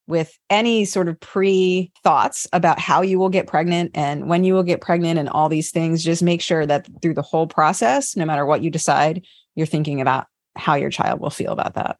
with 0.06 0.36
any 0.50 0.84
sort 0.84 1.08
of 1.08 1.18
pre 1.20 1.92
thoughts 2.02 2.48
about 2.52 2.80
how 2.80 3.00
you 3.00 3.18
will 3.18 3.28
get 3.28 3.46
pregnant 3.46 3.92
and 3.94 4.28
when 4.28 4.42
you 4.42 4.54
will 4.54 4.64
get 4.64 4.80
pregnant 4.80 5.20
and 5.20 5.28
all 5.28 5.48
these 5.48 5.70
things 5.70 6.02
just 6.02 6.20
make 6.22 6.40
sure 6.40 6.66
that 6.66 6.88
through 7.00 7.14
the 7.14 7.22
whole 7.22 7.46
process 7.46 8.16
no 8.16 8.24
matter 8.24 8.44
what 8.44 8.60
you 8.60 8.70
decide 8.70 9.24
you're 9.60 9.66
thinking 9.66 10.00
about 10.00 10.26
how 10.56 10.74
your 10.74 10.88
child 10.88 11.20
will 11.20 11.28
feel 11.28 11.52
about 11.52 11.74
that. 11.74 11.98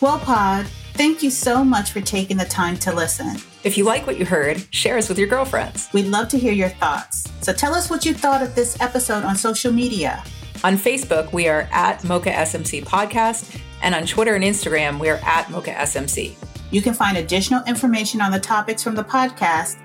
Well, 0.00 0.18
Pod, 0.18 0.66
thank 0.94 1.22
you 1.22 1.30
so 1.30 1.62
much 1.62 1.90
for 1.90 2.00
taking 2.00 2.38
the 2.38 2.46
time 2.46 2.78
to 2.78 2.94
listen. 2.94 3.36
If 3.62 3.76
you 3.76 3.84
like 3.84 4.06
what 4.06 4.18
you 4.18 4.24
heard, 4.24 4.66
share 4.72 4.96
us 4.96 5.10
with 5.10 5.18
your 5.18 5.28
girlfriends. 5.28 5.90
We'd 5.92 6.06
love 6.06 6.28
to 6.28 6.38
hear 6.38 6.52
your 6.52 6.70
thoughts. 6.70 7.30
So 7.42 7.52
tell 7.52 7.74
us 7.74 7.90
what 7.90 8.06
you 8.06 8.14
thought 8.14 8.42
of 8.42 8.54
this 8.54 8.80
episode 8.80 9.24
on 9.24 9.36
social 9.36 9.72
media. 9.72 10.24
On 10.64 10.76
Facebook, 10.76 11.32
we 11.32 11.48
are 11.48 11.68
at 11.72 12.02
Mocha 12.04 12.30
SMC 12.30 12.84
Podcast, 12.84 13.60
and 13.82 13.94
on 13.94 14.06
Twitter 14.06 14.34
and 14.34 14.42
Instagram, 14.42 14.98
we 14.98 15.10
are 15.10 15.20
at 15.24 15.50
Mocha 15.50 15.72
SMC. 15.72 16.34
You 16.70 16.80
can 16.80 16.94
find 16.94 17.18
additional 17.18 17.62
information 17.64 18.22
on 18.22 18.32
the 18.32 18.40
topics 18.40 18.82
from 18.82 18.94
the 18.94 19.04
podcast 19.04 19.76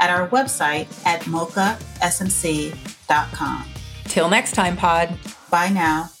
at 0.00 0.10
our 0.10 0.28
website 0.28 0.88
at 1.06 1.20
mochasmc.com. 1.22 3.75
Till 4.08 4.28
next 4.28 4.52
time, 4.52 4.76
Pod. 4.76 5.18
Bye 5.50 5.68
now. 5.68 6.15